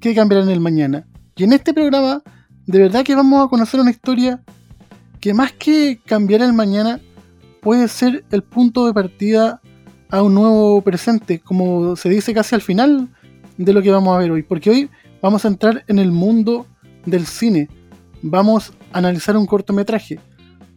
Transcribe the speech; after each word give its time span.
que 0.00 0.14
cambiarán 0.14 0.48
el 0.48 0.60
mañana. 0.60 1.06
Y 1.36 1.44
en 1.44 1.52
este 1.52 1.72
programa, 1.74 2.22
de 2.66 2.78
verdad 2.78 3.04
que 3.04 3.14
vamos 3.14 3.44
a 3.44 3.48
conocer 3.48 3.80
una 3.80 3.90
historia 3.90 4.42
que 5.20 5.34
más 5.34 5.52
que 5.52 6.00
cambiar 6.04 6.42
el 6.42 6.52
mañana, 6.52 7.00
puede 7.60 7.88
ser 7.88 8.24
el 8.30 8.42
punto 8.42 8.86
de 8.86 8.94
partida 8.94 9.60
a 10.10 10.22
un 10.22 10.34
nuevo 10.34 10.80
presente, 10.82 11.40
como 11.40 11.96
se 11.96 12.08
dice 12.08 12.32
casi 12.32 12.54
al 12.54 12.62
final 12.62 13.08
de 13.56 13.72
lo 13.72 13.82
que 13.82 13.90
vamos 13.90 14.14
a 14.14 14.18
ver 14.18 14.30
hoy. 14.30 14.42
Porque 14.42 14.70
hoy 14.70 14.90
vamos 15.20 15.44
a 15.44 15.48
entrar 15.48 15.84
en 15.88 15.98
el 15.98 16.12
mundo 16.12 16.66
del 17.04 17.26
cine. 17.26 17.68
Vamos 18.22 18.72
a 18.92 18.98
analizar 18.98 19.36
un 19.36 19.46
cortometraje. 19.46 20.20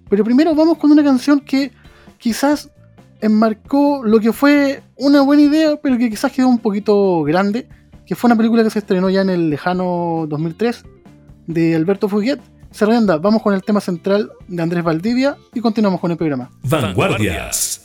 Pero 0.10 0.24
primero 0.24 0.54
vamos 0.56 0.78
con 0.78 0.92
una 0.92 1.04
canción 1.04 1.40
que 1.40 1.72
quizás 2.18 2.70
enmarcó 3.22 4.04
lo 4.04 4.20
que 4.20 4.34
fue 4.34 4.84
una 4.98 5.22
buena 5.22 5.44
idea, 5.44 5.76
pero 5.82 5.98
que 5.98 6.10
quizás 6.10 6.32
quedó 6.32 6.50
un 6.50 6.58
poquito 6.58 7.24
grande 7.24 7.68
que 8.06 8.16
fue 8.16 8.28
una 8.28 8.36
película 8.36 8.64
que 8.64 8.70
se 8.70 8.80
estrenó 8.80 9.10
ya 9.10 9.22
en 9.22 9.30
el 9.30 9.50
lejano 9.50 10.26
2003 10.28 10.84
de 11.48 11.76
Alberto 11.76 12.08
Fuguet. 12.10 12.40
Se 12.72 12.86
rienda, 12.86 13.18
vamos 13.18 13.42
con 13.42 13.54
el 13.54 13.64
tema 13.64 13.82
central 13.82 14.32
de 14.48 14.64
Andrés 14.64 14.84
Valdivia 14.84 15.38
y 15.54 15.60
continuamos 15.60 16.00
con 16.00 16.12
el 16.12 16.18
programa. 16.18 16.50
Vanguardias. 16.64 17.81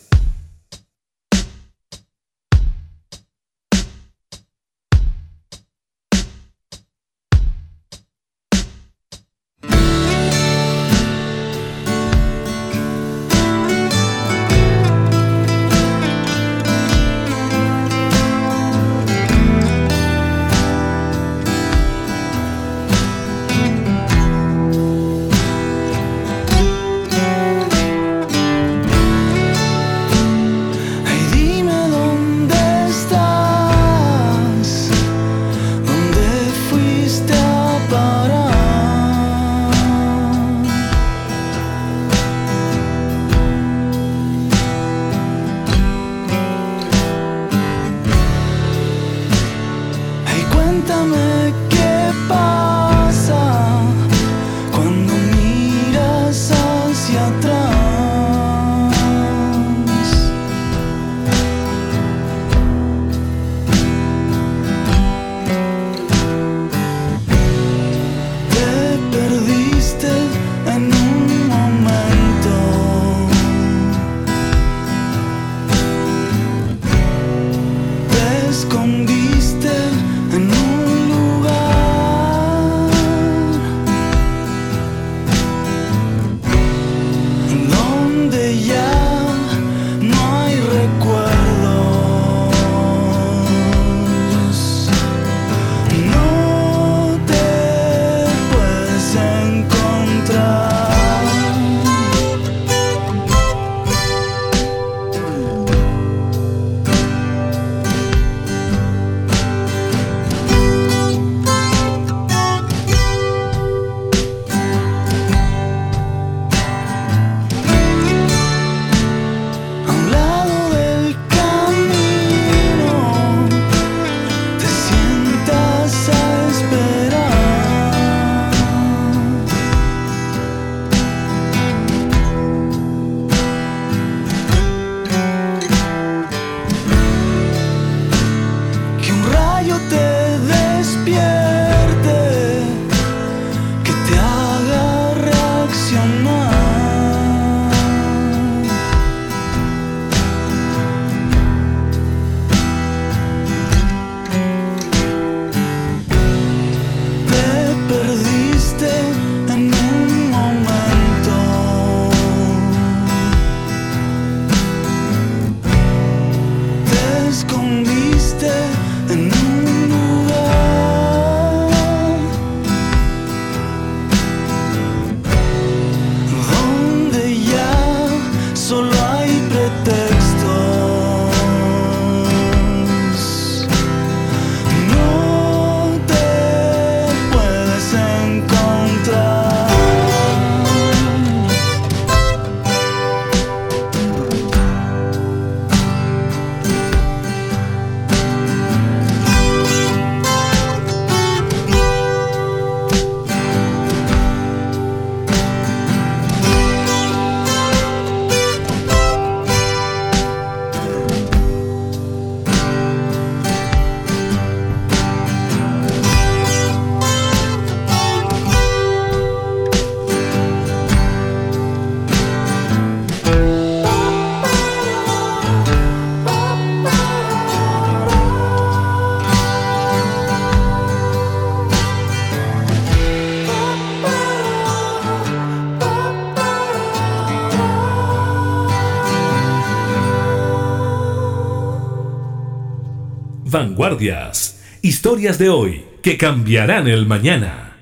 Vanguardias. 243.76 244.56
Historias 244.80 245.36
de 245.36 245.50
hoy 245.50 245.84
que 246.00 246.16
cambiarán 246.16 246.88
el 246.88 247.04
mañana. 247.04 247.76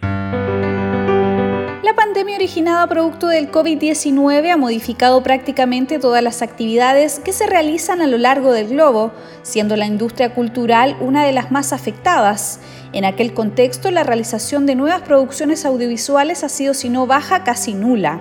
La 1.85 1.95
pandemia 1.95 2.35
originada 2.35 2.89
producto 2.89 3.29
del 3.29 3.53
COVID-19 3.53 4.51
ha 4.51 4.57
modificado 4.57 5.23
prácticamente 5.23 6.01
todas 6.01 6.21
las 6.21 6.43
actividades 6.43 7.21
que 7.21 7.33
se 7.33 7.47
realizan 7.47 8.03
a 8.03 8.09
lo 8.09 8.19
largo 8.19 8.51
del 8.51 8.71
globo, 8.71 9.13
siendo 9.43 9.77
la 9.77 9.87
industria 9.87 10.35
cultural 10.35 10.97
una 11.01 11.25
de 11.25 11.31
las 11.31 11.53
más 11.53 11.73
afectadas. 11.73 12.59
En 12.93 13.05
aquel 13.05 13.33
contexto, 13.33 13.93
la 13.93 14.03
realización 14.03 14.67
de 14.67 14.75
nuevas 14.75 15.03
producciones 15.03 15.65
audiovisuales 15.65 16.43
ha 16.43 16.49
sido, 16.49 16.75
si 16.75 16.89
no 16.89 17.07
baja, 17.07 17.45
casi 17.45 17.73
nula 17.73 18.21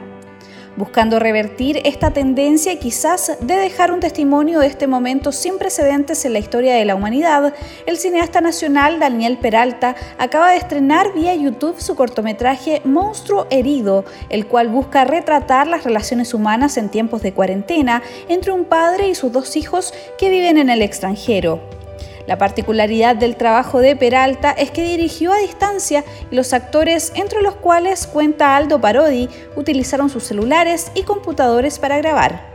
buscando 0.76 1.20
revertir 1.20 1.82
esta 1.86 2.12
tendencia 2.12 2.72
y 2.72 2.78
quizás 2.78 3.38
de 3.40 3.56
dejar 3.56 3.92
un 3.92 4.00
testimonio 4.00 4.60
de 4.60 4.68
este 4.68 4.88
momento 4.88 5.32
sin 5.32 5.58
precedentes 5.58 6.26
en 6.26 6.34
la 6.34 6.40
historia 6.40 6.76
de 6.76 6.86
la 6.86 6.96
humanidad, 6.96 7.54
el 7.86 7.98
cineasta 7.98 8.42
nacional 8.42 9.00
Daniel 9.00 9.38
Peralta 9.38 9.96
acaba 10.18 10.52
de 10.52 10.58
estrenar 10.58 11.14
vía 11.14 11.36
YouTube 11.36 11.80
su 11.80 11.96
cortometraje 11.96 12.82
Monstruo 12.86 13.48
Herido, 13.50 14.06
el 14.30 14.48
cual 14.48 14.70
busca 14.70 15.06
retratar 15.06 15.68
las 15.68 15.84
relaciones 15.84 16.34
humanas 16.34 16.78
en 16.78 16.90
tiempos 16.90 17.22
de 17.22 17.34
cuarentena 17.34 18.02
entre 18.28 18.52
un 18.52 18.66
padre 18.66 19.08
y 19.08 19.16
sus 19.16 19.32
dos 19.32 19.56
hijos 19.56 19.94
que 20.18 20.30
viven 20.30 20.58
en 20.58 20.70
el 20.70 20.82
extranjero. 20.82 21.83
La 22.26 22.38
particularidad 22.38 23.18
del 23.18 23.36
trabajo 23.36 23.80
de 23.80 23.96
Peralta 23.96 24.52
es 24.52 24.72
que 24.72 24.84
dirigió 24.84 25.34
a 25.34 25.40
distancia 25.40 26.06
y 26.32 26.36
los 26.36 26.54
actores, 26.54 27.12
entre 27.16 27.42
los 27.42 27.56
cuales 27.56 28.08
cuenta 28.08 28.56
Aldo 28.56 28.80
Parodi, 28.80 29.28
utilizaron 29.58 30.10
sus 30.10 30.24
celulares 30.24 30.92
y 30.96 31.04
computadores 31.04 31.80
para 31.80 31.98
grabar. 31.98 32.54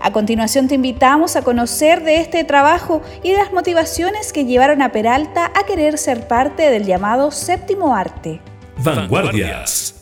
A 0.00 0.12
continuación 0.12 0.68
te 0.68 0.76
invitamos 0.76 1.34
a 1.34 1.42
conocer 1.42 2.04
de 2.04 2.20
este 2.20 2.44
trabajo 2.44 3.02
y 3.24 3.32
de 3.32 3.38
las 3.38 3.52
motivaciones 3.52 4.32
que 4.32 4.44
llevaron 4.44 4.82
a 4.82 4.92
Peralta 4.92 5.46
a 5.46 5.66
querer 5.66 5.98
ser 5.98 6.28
parte 6.28 6.70
del 6.70 6.84
llamado 6.86 7.32
séptimo 7.32 7.96
arte. 7.96 8.40
Vanguardias. 8.84 9.96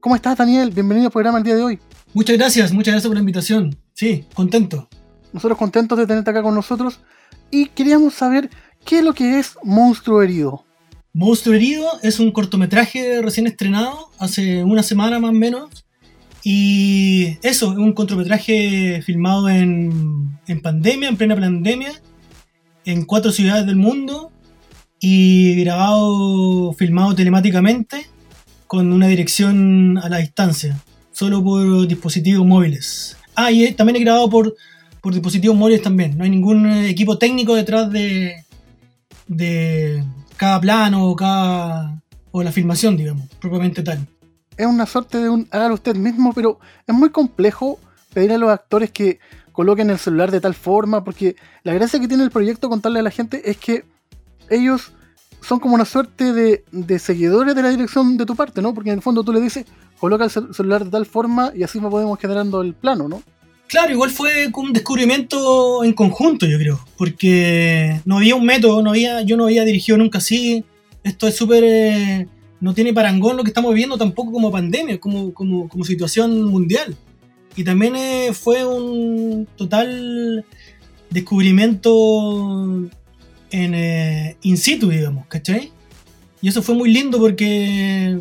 ¿Cómo 0.00 0.16
estás, 0.16 0.38
Daniel? 0.38 0.70
Bienvenido 0.70 1.08
al 1.08 1.12
programa 1.12 1.36
el 1.36 1.44
día 1.44 1.56
de 1.56 1.62
hoy. 1.62 1.78
Muchas 2.14 2.38
gracias, 2.38 2.72
muchas 2.72 2.92
gracias 2.92 3.08
por 3.08 3.14
la 3.16 3.20
invitación. 3.20 3.76
Sí, 3.92 4.24
contento. 4.32 4.88
Nosotros 5.32 5.58
contentos 5.58 5.98
de 5.98 6.06
tenerte 6.06 6.30
acá 6.30 6.42
con 6.42 6.54
nosotros 6.54 7.00
y 7.50 7.66
queríamos 7.66 8.14
saber 8.14 8.50
qué 8.84 8.98
es 8.98 9.04
lo 9.04 9.12
que 9.12 9.38
es 9.38 9.56
Monstruo 9.62 10.22
Herido. 10.22 10.64
Monstruo 11.12 11.54
Herido 11.54 11.86
es 12.02 12.20
un 12.20 12.30
cortometraje 12.30 13.22
recién 13.22 13.46
estrenado, 13.46 14.10
hace 14.18 14.62
una 14.64 14.82
semana 14.82 15.18
más 15.18 15.30
o 15.30 15.34
menos. 15.34 15.84
Y 16.44 17.36
eso, 17.42 17.72
es 17.72 17.78
un 17.78 17.92
cortometraje 17.92 19.02
filmado 19.02 19.48
en, 19.48 20.38
en 20.46 20.62
pandemia, 20.62 21.08
en 21.08 21.16
plena 21.16 21.34
pandemia, 21.34 21.92
en 22.84 23.04
cuatro 23.04 23.32
ciudades 23.32 23.66
del 23.66 23.76
mundo 23.76 24.30
y 25.00 25.56
grabado, 25.56 26.72
filmado 26.72 27.14
telemáticamente 27.14 28.06
con 28.66 28.92
una 28.92 29.08
dirección 29.08 29.98
a 29.98 30.08
la 30.08 30.18
distancia, 30.18 30.78
solo 31.12 31.42
por 31.42 31.86
dispositivos 31.86 32.46
móviles. 32.46 33.16
Ah, 33.34 33.50
y 33.50 33.72
también 33.72 33.96
he 33.96 34.00
grabado 34.00 34.28
por 34.28 34.54
por 35.00 35.12
dispositivos 35.12 35.56
móviles 35.56 35.82
también. 35.82 36.16
No 36.16 36.24
hay 36.24 36.30
ningún 36.30 36.66
equipo 36.66 37.18
técnico 37.18 37.54
detrás 37.54 37.90
de, 37.90 38.44
de 39.26 40.04
cada 40.36 40.60
plano 40.60 41.06
o 41.06 41.16
cada 41.16 42.00
o 42.30 42.42
la 42.42 42.52
filmación, 42.52 42.96
digamos, 42.96 43.26
propiamente 43.40 43.82
tal. 43.82 44.06
Es 44.56 44.66
una 44.66 44.86
suerte 44.86 45.18
de 45.18 45.28
un 45.28 45.48
hágalo 45.50 45.74
usted 45.74 45.96
mismo, 45.96 46.32
pero 46.32 46.58
es 46.86 46.94
muy 46.94 47.10
complejo 47.10 47.78
pedir 48.12 48.32
a 48.32 48.38
los 48.38 48.50
actores 48.50 48.90
que 48.90 49.18
coloquen 49.52 49.90
el 49.90 49.98
celular 49.98 50.30
de 50.30 50.40
tal 50.40 50.54
forma, 50.54 51.04
porque 51.04 51.36
la 51.62 51.74
gracia 51.74 52.00
que 52.00 52.08
tiene 52.08 52.24
el 52.24 52.30
proyecto 52.30 52.68
contarle 52.68 53.00
a 53.00 53.02
la 53.02 53.10
gente 53.10 53.50
es 53.50 53.56
que 53.56 53.84
ellos 54.50 54.92
son 55.40 55.60
como 55.60 55.74
una 55.74 55.84
suerte 55.84 56.32
de, 56.32 56.64
de 56.70 56.98
seguidores 56.98 57.54
de 57.54 57.62
la 57.62 57.70
dirección 57.70 58.16
de 58.16 58.26
tu 58.26 58.36
parte, 58.36 58.60
¿no? 58.62 58.74
Porque 58.74 58.90
en 58.90 58.96
el 58.96 59.02
fondo 59.02 59.22
tú 59.24 59.32
le 59.32 59.40
dices, 59.40 59.66
coloca 59.98 60.24
el 60.24 60.30
celular 60.30 60.84
de 60.84 60.90
tal 60.90 61.06
forma 61.06 61.52
y 61.54 61.62
así 61.62 61.80
podemos 61.80 62.18
generando 62.18 62.60
el 62.62 62.74
plano, 62.74 63.08
¿no? 63.08 63.22
Claro, 63.68 63.92
igual 63.92 64.10
fue 64.10 64.50
un 64.54 64.72
descubrimiento 64.72 65.84
en 65.84 65.92
conjunto, 65.92 66.46
yo 66.46 66.58
creo, 66.58 66.80
porque 66.96 68.00
no 68.06 68.16
había 68.16 68.34
un 68.34 68.46
método, 68.46 68.80
no 68.82 68.90
había, 68.90 69.20
yo 69.20 69.36
no 69.36 69.44
había 69.44 69.64
dirigido 69.64 69.98
nunca 69.98 70.18
así. 70.18 70.64
Esto 71.04 71.28
es 71.28 71.36
súper. 71.36 71.64
Eh, 71.64 72.26
no 72.60 72.72
tiene 72.72 72.94
parangón 72.94 73.36
lo 73.36 73.44
que 73.44 73.50
estamos 73.50 73.74
viviendo 73.74 73.98
tampoco 73.98 74.32
como 74.32 74.50
pandemia, 74.50 74.98
como, 74.98 75.34
como, 75.34 75.68
como 75.68 75.84
situación 75.84 76.44
mundial. 76.44 76.96
Y 77.56 77.62
también 77.62 77.94
eh, 77.94 78.30
fue 78.32 78.64
un 78.64 79.46
total 79.54 80.46
descubrimiento 81.10 82.88
en 83.50 83.74
eh, 83.74 84.36
in 84.42 84.56
situ, 84.56 84.88
digamos, 84.88 85.26
¿cachai? 85.26 85.72
Y 86.40 86.48
eso 86.48 86.62
fue 86.62 86.74
muy 86.74 86.90
lindo 86.90 87.18
porque 87.18 88.18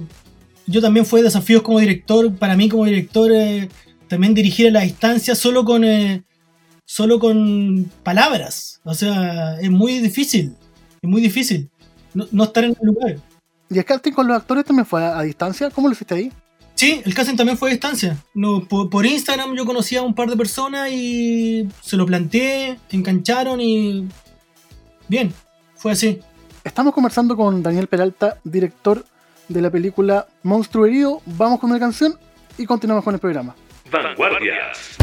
yo 0.66 0.82
también 0.82 1.06
fue 1.06 1.24
desafíos 1.24 1.62
como 1.62 1.80
director, 1.80 2.36
para 2.36 2.58
mí 2.58 2.68
como 2.68 2.84
director 2.84 3.32
también 4.08 4.34
dirigir 4.34 4.68
a 4.68 4.72
la 4.72 4.82
distancia 4.82 5.36
solo 5.36 5.66
con, 5.66 5.84
eh, 5.84 6.24
solo 6.86 7.20
con 7.20 7.92
palabras. 8.04 8.82
O 8.84 8.94
sea, 8.94 9.60
es 9.60 9.70
muy 9.70 10.00
difícil. 10.00 10.56
Es 11.02 11.10
muy 11.10 11.22
difícil 11.22 11.70
no, 12.32 12.44
estar 12.44 12.64
en 12.64 12.76
el 12.80 12.88
lugar. 12.88 13.18
¿Y 13.70 13.78
el 13.78 13.86
casting 13.86 14.14
con 14.14 14.28
los 14.28 14.38
actores 14.38 14.66
también 14.66 14.86
fue 14.86 15.04
a, 15.04 15.22
distancia? 15.22 15.70
¿Cómo 15.70 15.88
lo 15.88 15.94
hiciste 15.94 16.16
ahí? 16.16 16.32
Sí, 16.76 17.02
el 17.04 17.14
casting 17.14 17.36
también 17.36 17.58
fue 17.58 17.70
a 17.70 17.72
distancia. 17.72 18.18
No, 18.34 18.66
por, 18.66 19.06
Instagram 19.06 19.56
yo 19.56 19.66
conocía 19.66 20.00
a 20.00 20.04
un 20.04 20.14
par 20.14 20.30
de 20.30 20.38
personas 20.38 20.92
y 20.92 21.68
se 21.82 21.98
lo 21.98 22.06
planteé, 22.06 22.78
engancharon 22.92 23.60
y. 23.60 24.08
Bien, 25.08 25.34
fue 25.76 25.92
así. 25.92 26.20
Estamos 26.64 26.94
conversando 26.94 27.36
con 27.36 27.64
Daniel 27.64 27.88
Peralta, 27.88 28.38
director 28.44 29.06
de 29.48 29.62
la 29.62 29.72
película 29.72 30.28
Monstruo 30.44 30.86
Herido. 30.86 31.22
Vamos 31.26 31.60
con 31.60 31.70
una 31.72 31.80
canción 31.80 32.18
y 32.58 32.66
continuamos 32.66 33.04
con 33.04 33.14
el 33.14 33.20
programa. 33.20 33.56
Vanguardias. 33.92 34.98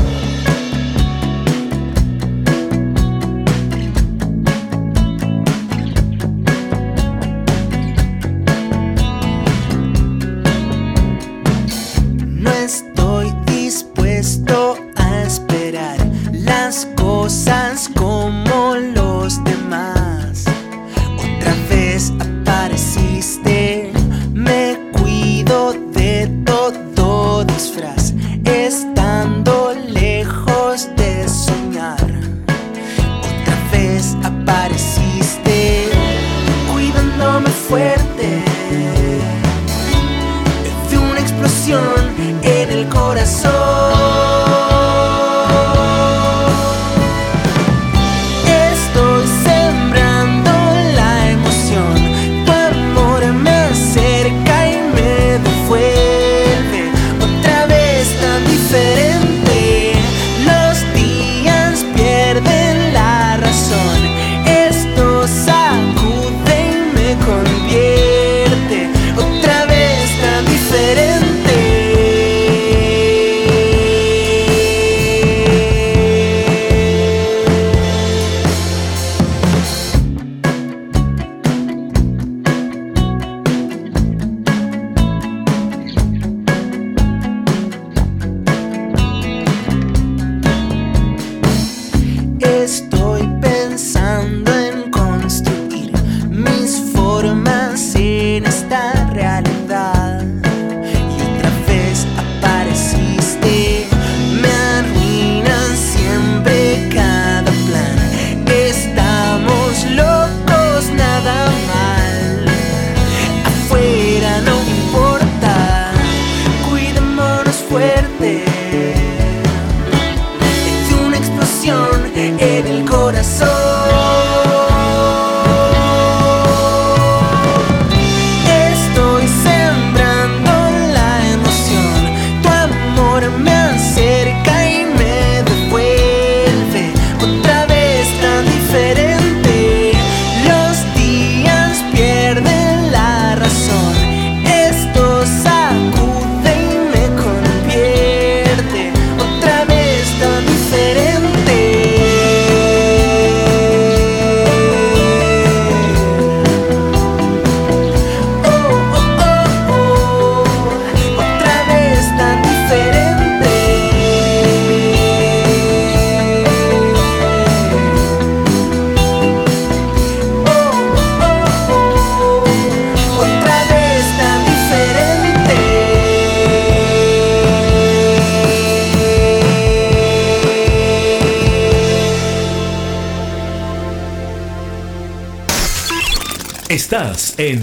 En 187.37 187.61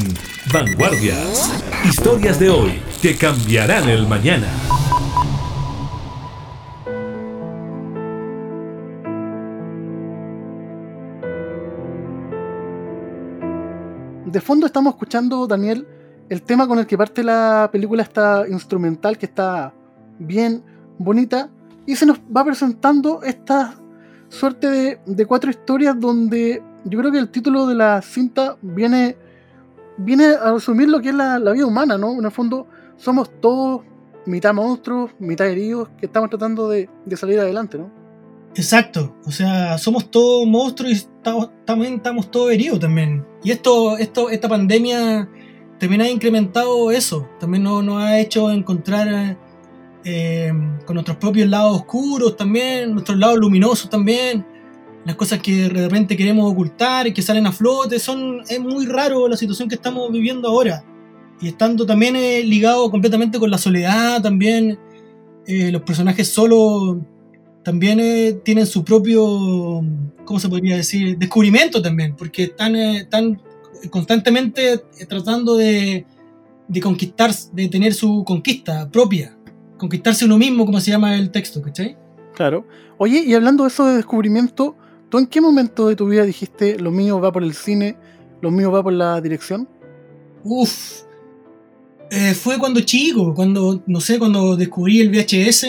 Vanguardias. 0.53 1.51
Historias 1.83 2.39
de 2.39 2.51
hoy 2.51 2.79
que 3.01 3.17
cambiarán 3.17 3.89
el 3.89 4.07
mañana. 4.07 4.47
De 14.27 14.39
fondo 14.41 14.67
estamos 14.67 14.93
escuchando, 14.93 15.47
Daniel, 15.47 15.87
el 16.29 16.43
tema 16.43 16.67
con 16.67 16.77
el 16.77 16.85
que 16.85 16.95
parte 16.95 17.23
la 17.23 17.67
película 17.71 18.03
está 18.03 18.45
instrumental, 18.47 19.17
que 19.17 19.25
está 19.25 19.73
bien 20.19 20.63
bonita, 20.99 21.49
y 21.87 21.95
se 21.95 22.05
nos 22.05 22.19
va 22.19 22.45
presentando 22.45 23.23
esta 23.23 23.73
suerte 24.29 24.69
de, 24.69 24.99
de 25.07 25.25
cuatro 25.25 25.49
historias 25.49 25.99
donde 25.99 26.61
yo 26.85 26.99
creo 26.99 27.11
que 27.11 27.17
el 27.17 27.29
título 27.29 27.65
de 27.65 27.73
la 27.73 28.03
cinta 28.03 28.55
viene, 28.61 29.15
viene 30.03 30.25
a 30.25 30.53
resumir 30.53 30.89
lo 30.89 30.99
que 31.01 31.09
es 31.09 31.15
la, 31.15 31.39
vida 31.39 31.65
humana, 31.65 31.97
¿no? 31.97 32.13
En 32.13 32.25
el 32.25 32.31
fondo 32.31 32.67
somos 32.97 33.29
todos 33.39 33.81
mitad 34.25 34.53
monstruos, 34.53 35.11
mitad 35.19 35.47
heridos, 35.47 35.89
que 35.97 36.05
estamos 36.05 36.29
tratando 36.29 36.69
de, 36.69 36.89
de 37.05 37.17
salir 37.17 37.39
adelante, 37.39 37.77
¿no? 37.77 37.91
Exacto, 38.53 39.15
o 39.25 39.31
sea, 39.31 39.77
somos 39.77 40.11
todos 40.11 40.45
monstruos 40.45 40.91
y 40.91 40.95
estamos, 40.95 41.51
también 41.65 41.95
estamos 41.95 42.29
todos 42.29 42.51
heridos 42.51 42.79
también. 42.79 43.25
Y 43.43 43.51
esto, 43.51 43.97
esto, 43.97 44.29
esta 44.29 44.49
pandemia 44.49 45.29
también 45.79 46.01
ha 46.01 46.09
incrementado 46.09 46.91
eso, 46.91 47.29
también 47.39 47.63
nos, 47.63 47.83
nos 47.83 48.03
ha 48.03 48.19
hecho 48.19 48.51
encontrar 48.51 49.37
eh, 50.03 50.51
con 50.85 50.95
nuestros 50.95 51.17
propios 51.17 51.47
lados 51.47 51.77
oscuros 51.77 52.35
también, 52.35 52.91
nuestros 52.91 53.17
lados 53.17 53.37
luminosos 53.37 53.89
también, 53.89 54.45
las 55.05 55.15
cosas 55.15 55.39
que 55.39 55.67
de 55.67 55.69
repente 55.69 56.15
queremos 56.15 56.51
ocultar 56.51 57.07
y 57.07 57.13
que 57.13 57.21
salen 57.21 57.47
a 57.47 57.51
flote, 57.51 57.99
son, 57.99 58.41
es 58.47 58.59
muy 58.59 58.85
raro 58.85 59.27
la 59.27 59.37
situación 59.37 59.67
que 59.67 59.75
estamos 59.75 60.11
viviendo 60.11 60.47
ahora. 60.47 60.83
Y 61.41 61.47
estando 61.47 61.85
también 61.85 62.15
eh, 62.15 62.43
ligado 62.43 62.91
completamente 62.91 63.39
con 63.39 63.49
la 63.49 63.57
soledad, 63.57 64.21
también 64.21 64.77
eh, 65.47 65.71
los 65.71 65.81
personajes 65.81 66.27
solos 66.27 66.97
también 67.63 67.99
eh, 67.99 68.39
tienen 68.43 68.65
su 68.65 68.83
propio, 68.83 69.83
¿cómo 70.25 70.39
se 70.39 70.49
podría 70.49 70.77
decir? 70.77 71.17
Descubrimiento 71.17 71.81
también, 71.81 72.15
porque 72.15 72.43
están, 72.43 72.75
están 72.75 73.41
constantemente 73.89 74.83
tratando 75.07 75.55
de, 75.55 76.05
de 76.67 76.79
conquistar, 76.81 77.31
de 77.53 77.67
tener 77.67 77.93
su 77.93 78.23
conquista 78.23 78.89
propia, 78.89 79.35
conquistarse 79.77 80.25
uno 80.25 80.37
mismo, 80.37 80.65
como 80.65 80.79
se 80.79 80.91
llama 80.91 81.15
el 81.15 81.31
texto, 81.31 81.61
¿cachai? 81.61 81.97
Claro. 82.35 82.65
Oye, 82.97 83.23
y 83.25 83.33
hablando 83.33 83.63
de 83.63 83.69
eso 83.69 83.85
de 83.87 83.97
descubrimiento, 83.97 84.75
¿tú 85.11 85.19
en 85.19 85.27
qué 85.27 85.41
momento 85.41 85.89
de 85.89 85.95
tu 85.95 86.07
vida 86.07 86.23
dijiste 86.23 86.79
lo 86.79 86.89
mío 86.89 87.19
va 87.19 87.31
por 87.31 87.43
el 87.43 87.53
cine, 87.53 87.97
lo 88.41 88.49
mío 88.49 88.71
va 88.71 88.81
por 88.81 88.93
la 88.93 89.21
dirección? 89.21 89.67
Uf. 90.43 91.01
Eh, 92.09 92.33
fue 92.33 92.57
cuando 92.57 92.79
chico, 92.81 93.33
cuando, 93.35 93.83
no 93.85 94.01
sé, 94.01 94.17
cuando 94.17 94.55
descubrí 94.55 95.01
el 95.01 95.09
VHS. 95.09 95.67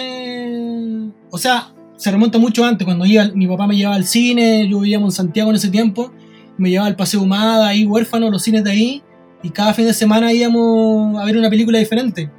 O 1.31 1.39
sea, 1.39 1.75
se 1.97 2.11
remonta 2.11 2.39
mucho 2.39 2.65
antes, 2.65 2.85
cuando 2.85 3.05
iba, 3.05 3.29
mi 3.35 3.47
papá 3.47 3.67
me 3.67 3.77
llevaba 3.77 3.97
al 3.97 4.07
cine, 4.07 4.69
yo 4.69 4.81
vivíamos 4.81 5.15
en 5.15 5.17
Santiago 5.17 5.51
en 5.51 5.57
ese 5.57 5.71
tiempo, 5.71 6.13
me 6.57 6.71
llevaba 6.71 6.89
al 6.89 6.97
Paseo 6.97 7.23
Humada, 7.23 7.69
ahí 7.69 7.85
huérfano, 7.85 8.31
los 8.31 8.43
cines 8.43 8.65
de 8.65 8.71
ahí, 8.71 9.03
y 9.43 9.51
cada 9.51 9.75
fin 9.75 9.87
de 9.87 9.95
semana 9.95 10.33
íbamos 10.33 11.21
a 11.21 11.25
ver 11.25 11.37
una 11.37 11.51
película 11.51 11.79
diferente. 11.79 12.31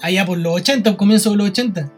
Allá 0.00 0.24
por 0.24 0.38
los 0.38 0.54
80, 0.54 0.96
comienzo 0.96 1.30
de 1.30 1.36
los 1.36 1.50
80. 1.50 1.92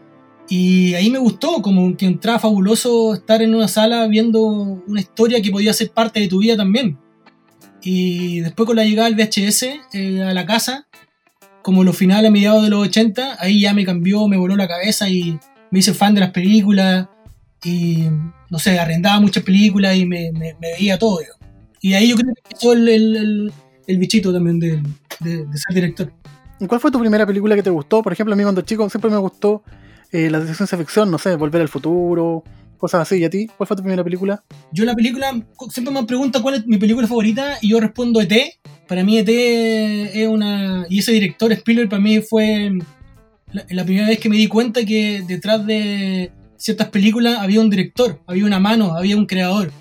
Y 0.51 0.95
ahí 0.95 1.09
me 1.09 1.17
gustó, 1.17 1.61
como 1.61 1.95
que 1.95 2.05
entraba 2.05 2.37
fabuloso 2.37 3.13
estar 3.13 3.41
en 3.41 3.55
una 3.55 3.69
sala 3.69 4.05
viendo 4.07 4.41
una 4.41 4.99
historia 4.99 5.41
que 5.41 5.49
podía 5.49 5.71
ser 5.71 5.91
parte 5.91 6.19
de 6.19 6.27
tu 6.27 6.39
vida 6.39 6.57
también. 6.57 6.99
Y 7.81 8.41
después 8.41 8.67
con 8.67 8.75
la 8.75 8.83
llegada 8.83 9.09
del 9.09 9.15
VHS 9.15 9.63
eh, 9.93 10.21
a 10.21 10.33
la 10.33 10.45
casa, 10.45 10.87
como 11.61 11.85
los 11.85 11.95
finales 11.95 12.27
a 12.27 12.33
mediados 12.33 12.63
de 12.63 12.69
los 12.69 12.85
80, 12.85 13.37
ahí 13.39 13.61
ya 13.61 13.73
me 13.73 13.85
cambió, 13.85 14.27
me 14.27 14.35
voló 14.35 14.57
la 14.57 14.67
cabeza 14.67 15.07
y 15.07 15.39
me 15.69 15.79
hice 15.79 15.93
fan 15.93 16.15
de 16.15 16.19
las 16.19 16.31
películas 16.31 17.07
y 17.63 18.09
no 18.49 18.59
sé, 18.59 18.77
arrendaba 18.77 19.21
muchas 19.21 19.43
películas 19.43 19.95
y 19.95 20.05
me, 20.05 20.33
veía 20.59 20.99
todo. 20.99 21.19
Y 21.79 21.93
ahí 21.93 22.09
yo 22.09 22.17
creo 22.17 22.33
que 22.33 22.41
empezó 22.43 22.73
el, 22.73 22.89
el, 22.89 23.15
el, 23.15 23.53
el 23.87 23.97
bichito 23.99 24.33
también 24.33 24.59
de, 24.59 24.83
de, 25.21 25.45
de 25.45 25.57
ser 25.57 25.73
director. 25.73 26.11
¿Y 26.59 26.67
cuál 26.67 26.81
fue 26.81 26.91
tu 26.91 26.99
primera 26.99 27.25
película 27.25 27.55
que 27.55 27.63
te 27.63 27.69
gustó? 27.69 28.03
Por 28.03 28.11
ejemplo, 28.11 28.33
a 28.33 28.35
mí 28.35 28.43
cuando 28.43 28.63
chico 28.63 28.89
siempre 28.89 29.09
me 29.09 29.17
gustó 29.17 29.63
eh, 30.11 30.29
las 30.29 30.47
de 30.47 30.53
ciencia 30.53 30.77
ficción, 30.77 31.09
no 31.09 31.17
sé, 31.17 31.35
Volver 31.35 31.61
al 31.61 31.69
Futuro, 31.69 32.43
cosas 32.77 33.01
así. 33.01 33.17
¿Y 33.17 33.23
a 33.23 33.29
ti? 33.29 33.47
¿Cuál 33.57 33.67
fue 33.67 33.77
tu 33.77 33.83
primera 33.83 34.03
película? 34.03 34.43
Yo 34.71 34.85
la 34.85 34.95
película, 34.95 35.31
siempre 35.69 35.93
me 35.93 36.03
preguntan 36.03 36.41
cuál 36.41 36.55
es 36.55 36.65
mi 36.65 36.77
película 36.77 37.07
favorita 37.07 37.57
y 37.61 37.69
yo 37.69 37.79
respondo 37.79 38.19
ET. 38.21 38.33
Para 38.87 39.03
mí 39.03 39.17
ET 39.17 39.29
es 39.29 40.27
una... 40.27 40.85
Y 40.89 40.99
ese 40.99 41.13
director 41.13 41.51
Spielberg 41.51 41.89
para 41.89 42.01
mí 42.01 42.21
fue 42.21 42.71
la, 43.53 43.65
la 43.69 43.85
primera 43.85 44.07
vez 44.07 44.19
que 44.19 44.29
me 44.29 44.37
di 44.37 44.47
cuenta 44.47 44.83
que 44.83 45.23
detrás 45.25 45.65
de 45.65 46.31
ciertas 46.57 46.89
películas 46.89 47.37
había 47.39 47.59
un 47.59 47.69
director, 47.69 48.21
había 48.27 48.45
una 48.45 48.59
mano, 48.59 48.95
había 48.95 49.17
un 49.17 49.25
creador. 49.25 49.71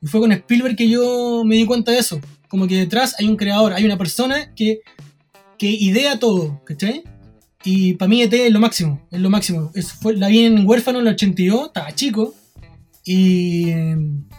Y 0.00 0.06
fue 0.06 0.20
con 0.20 0.32
Spielberg 0.32 0.76
que 0.76 0.88
yo 0.88 1.42
me 1.44 1.56
di 1.56 1.66
cuenta 1.66 1.92
de 1.92 1.98
eso. 1.98 2.20
Como 2.48 2.66
que 2.66 2.76
detrás 2.76 3.14
hay 3.18 3.28
un 3.28 3.36
creador, 3.36 3.72
hay 3.72 3.84
una 3.84 3.98
persona 3.98 4.52
que, 4.54 4.80
que 5.58 5.68
idea 5.68 6.18
todo, 6.18 6.60
¿cachai? 6.64 7.04
Y 7.62 7.94
para 7.94 8.08
mí 8.08 8.22
ET 8.22 8.32
es 8.32 8.52
lo 8.52 8.60
máximo, 8.60 9.06
es 9.10 9.20
lo 9.20 9.30
máximo. 9.30 9.70
Eso 9.74 9.94
fue, 10.00 10.16
la 10.16 10.28
vi 10.28 10.44
en 10.44 10.66
Huérfano 10.66 11.00
en 11.00 11.06
el 11.06 11.14
82, 11.14 11.66
estaba 11.66 11.94
chico. 11.94 12.34
Y 13.04 13.72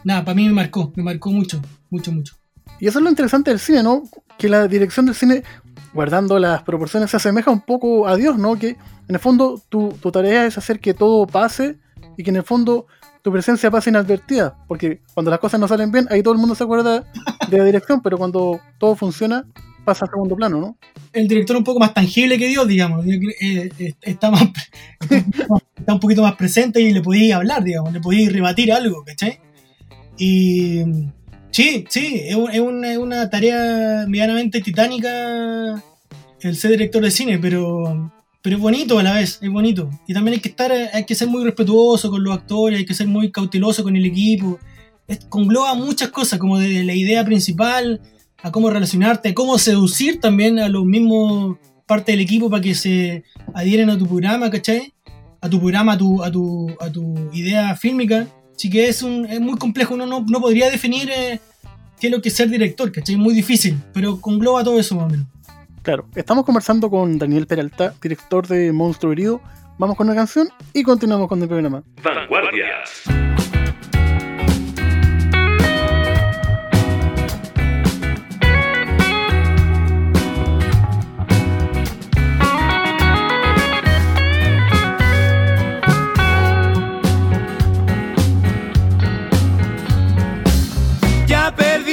nada, 0.03 0.25
para 0.25 0.35
mí 0.35 0.47
me 0.47 0.53
marcó, 0.53 0.91
me 0.95 1.03
marcó 1.03 1.31
mucho, 1.31 1.61
mucho, 1.89 2.11
mucho. 2.11 2.35
Y 2.79 2.87
eso 2.87 2.99
es 2.99 3.03
lo 3.03 3.09
interesante 3.09 3.51
del 3.51 3.59
cine, 3.59 3.83
¿no? 3.83 4.03
Que 4.37 4.49
la 4.49 4.67
dirección 4.67 5.05
del 5.05 5.15
cine, 5.15 5.43
guardando 5.93 6.39
las 6.39 6.63
proporciones, 6.63 7.11
se 7.11 7.17
asemeja 7.17 7.51
un 7.51 7.61
poco 7.61 8.07
a 8.07 8.15
Dios, 8.15 8.37
¿no? 8.37 8.57
Que 8.57 8.69
en 8.69 9.15
el 9.15 9.19
fondo 9.19 9.61
tu, 9.69 9.89
tu 10.01 10.11
tarea 10.11 10.45
es 10.45 10.57
hacer 10.57 10.79
que 10.79 10.93
todo 10.93 11.27
pase 11.27 11.77
y 12.17 12.23
que 12.23 12.31
en 12.31 12.37
el 12.37 12.43
fondo 12.43 12.87
tu 13.21 13.31
presencia 13.31 13.69
pase 13.69 13.91
inadvertida. 13.91 14.57
Porque 14.67 15.01
cuando 15.13 15.29
las 15.29 15.39
cosas 15.39 15.59
no 15.59 15.67
salen 15.67 15.91
bien, 15.91 16.07
ahí 16.09 16.23
todo 16.23 16.33
el 16.33 16.39
mundo 16.39 16.55
se 16.55 16.63
acuerda 16.63 17.03
de 17.49 17.57
la 17.57 17.63
dirección, 17.63 18.01
pero 18.01 18.17
cuando 18.17 18.59
todo 18.79 18.95
funciona, 18.95 19.45
pasa 19.91 20.05
a 20.05 20.09
segundo 20.09 20.35
plano, 20.35 20.59
¿no? 20.59 20.77
El 21.13 21.27
director 21.27 21.55
un 21.57 21.63
poco 21.63 21.79
más 21.79 21.93
tangible 21.93 22.37
que 22.37 22.47
Dios, 22.47 22.67
digamos. 22.67 23.05
Eh, 23.05 23.69
Está, 24.01 24.31
más, 24.31 24.43
está 25.77 25.93
un 25.93 25.99
poquito 25.99 26.21
más 26.21 26.35
presente 26.35 26.79
y 26.81 26.93
le 26.93 27.01
podía 27.01 27.37
hablar, 27.37 27.63
digamos, 27.63 27.91
le 27.93 27.99
podía 27.99 28.29
rebatir 28.29 28.71
algo, 28.71 29.03
¿cachai? 29.03 29.39
Y 30.17 30.81
sí, 31.51 31.85
sí, 31.89 32.21
es 32.23 32.35
una, 32.35 32.91
es 32.91 32.97
una 32.97 33.29
tarea 33.29 34.05
medianamente 34.07 34.61
titánica 34.61 35.81
el 36.41 36.55
ser 36.55 36.71
director 36.71 37.03
de 37.03 37.11
cine, 37.11 37.37
pero, 37.39 38.11
pero 38.41 38.55
es 38.55 38.61
bonito 38.61 38.97
a 38.99 39.03
la 39.03 39.13
vez, 39.13 39.39
es 39.41 39.49
bonito. 39.49 39.89
Y 40.07 40.13
también 40.13 40.35
hay 40.35 40.39
que 40.41 40.49
estar, 40.49 40.71
hay 40.71 41.05
que 41.05 41.15
ser 41.15 41.27
muy 41.27 41.43
respetuoso 41.43 42.09
con 42.09 42.23
los 42.23 42.33
actores, 42.35 42.79
hay 42.79 42.85
que 42.85 42.93
ser 42.95 43.07
muy 43.07 43.31
cauteloso 43.31 43.83
con 43.83 43.95
el 43.95 44.05
equipo. 44.05 44.59
Es- 45.07 45.25
congloba 45.25 45.73
muchas 45.75 46.09
cosas, 46.09 46.39
como 46.39 46.57
de 46.57 46.83
la 46.83 46.93
idea 46.95 47.23
principal, 47.25 48.01
a 48.43 48.51
cómo 48.51 48.69
relacionarte, 48.69 49.29
a 49.29 49.33
cómo 49.33 49.57
seducir 49.57 50.19
también 50.19 50.59
a 50.59 50.69
los 50.69 50.85
mismos 50.85 51.57
parte 51.85 52.13
del 52.13 52.21
equipo 52.21 52.49
para 52.49 52.61
que 52.61 52.73
se 52.73 53.23
adhieren 53.53 53.89
a 53.89 53.97
tu 53.97 54.07
programa, 54.07 54.49
¿cachai? 54.49 54.93
A 55.41 55.49
tu 55.49 55.59
programa, 55.59 55.93
a 55.93 55.97
tu, 55.97 56.23
a 56.23 56.31
tu, 56.31 56.69
a 56.79 56.89
tu 56.91 57.29
idea 57.33 57.75
fílmica. 57.75 58.27
Así 58.55 58.69
que 58.69 58.87
es, 58.87 59.03
un, 59.03 59.25
es 59.25 59.41
muy 59.41 59.57
complejo, 59.57 59.95
uno 59.95 60.05
no, 60.05 60.23
no 60.27 60.39
podría 60.39 60.69
definir 60.69 61.09
eh, 61.09 61.39
qué 61.99 62.07
es 62.07 62.11
lo 62.11 62.21
que 62.21 62.29
es 62.29 62.35
ser 62.35 62.49
director, 62.49 62.91
¿cachai? 62.91 63.15
Muy 63.17 63.33
difícil, 63.33 63.77
pero 63.93 64.21
congloba 64.21 64.63
todo 64.63 64.79
eso 64.79 64.95
más 64.95 65.05
o 65.05 65.09
menos. 65.09 65.27
Claro, 65.81 66.07
estamos 66.15 66.45
conversando 66.45 66.89
con 66.89 67.17
Daniel 67.17 67.47
Peralta, 67.47 67.93
director 68.01 68.47
de 68.47 68.71
Monstruo 68.71 69.11
Herido. 69.11 69.41
Vamos 69.79 69.97
con 69.97 70.07
una 70.07 70.15
canción 70.15 70.47
y 70.73 70.83
continuamos 70.83 71.27
con 71.27 71.41
el 71.41 71.47
programa. 71.47 71.83
Vanguardias. 72.03 73.03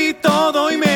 Perdí 0.09 0.23
todo 0.23 0.71
y 0.71 0.79
me 0.79 0.88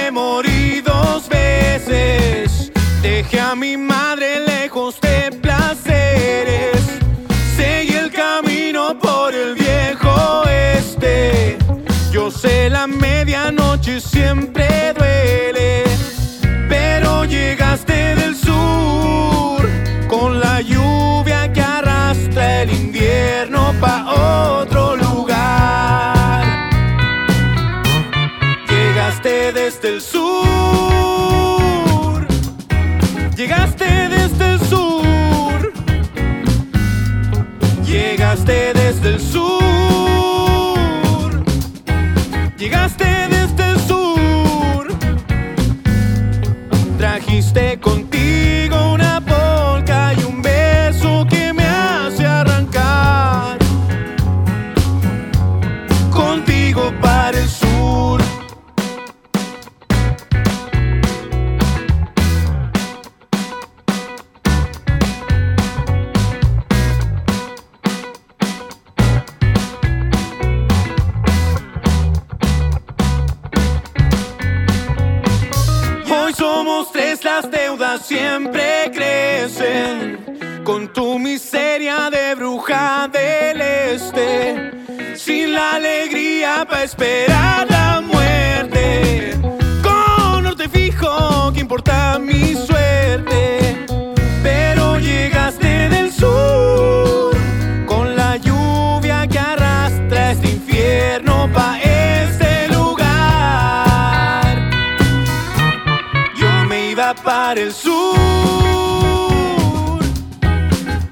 para 107.53 107.65
el 107.65 107.73
sur. 107.75 108.17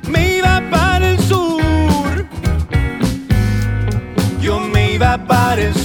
Me 0.09 0.39
iba 0.39 0.63
para 0.71 1.11
el 1.11 1.19
sur. 1.19 2.27
Yo 4.41 4.59
me 4.59 4.95
iba 4.95 5.19
para 5.27 5.61
el 5.61 5.75
sur. 5.75 5.80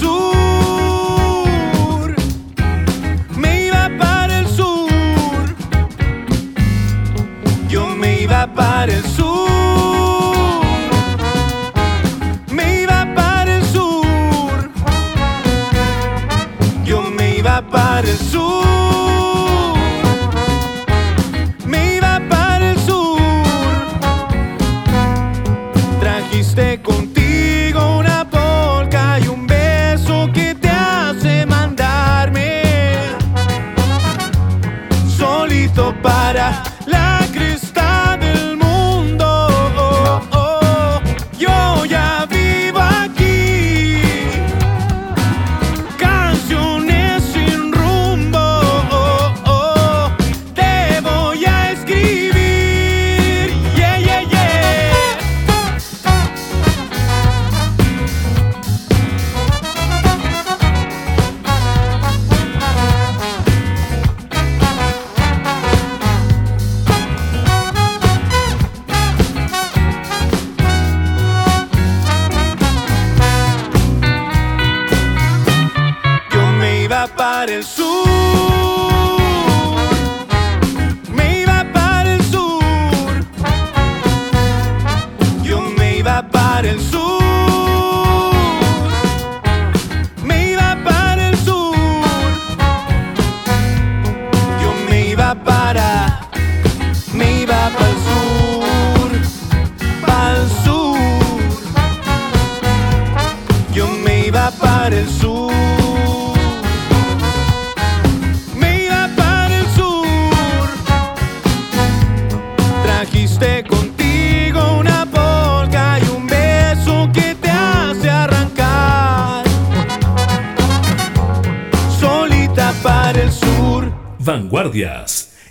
El 77.49 77.63
sur. 77.63 78.44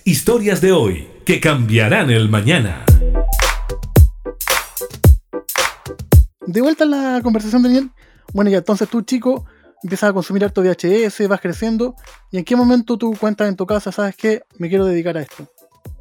Historias 0.06 0.60
de 0.60 0.70
hoy 0.70 1.08
que 1.24 1.40
cambiarán 1.40 2.10
el 2.10 2.28
mañana. 2.28 2.84
De 6.46 6.60
vuelta 6.60 6.84
a 6.84 6.86
la 6.86 7.20
conversación, 7.22 7.62
Daniel. 7.62 7.90
Bueno, 8.34 8.50
ya 8.50 8.58
entonces 8.58 8.86
tú, 8.86 9.00
chico, 9.00 9.46
empiezas 9.82 10.10
a 10.10 10.12
consumir 10.12 10.44
harto 10.44 10.60
VHS, 10.60 11.26
vas 11.26 11.40
creciendo. 11.40 11.94
¿Y 12.30 12.36
en 12.36 12.44
qué 12.44 12.54
momento 12.54 12.98
tú 12.98 13.16
cuentas 13.18 13.48
en 13.48 13.56
tu 13.56 13.64
casa, 13.64 13.92
sabes 13.92 14.14
qué? 14.14 14.42
Me 14.58 14.68
quiero 14.68 14.84
dedicar 14.84 15.16
a 15.16 15.22
esto. 15.22 15.48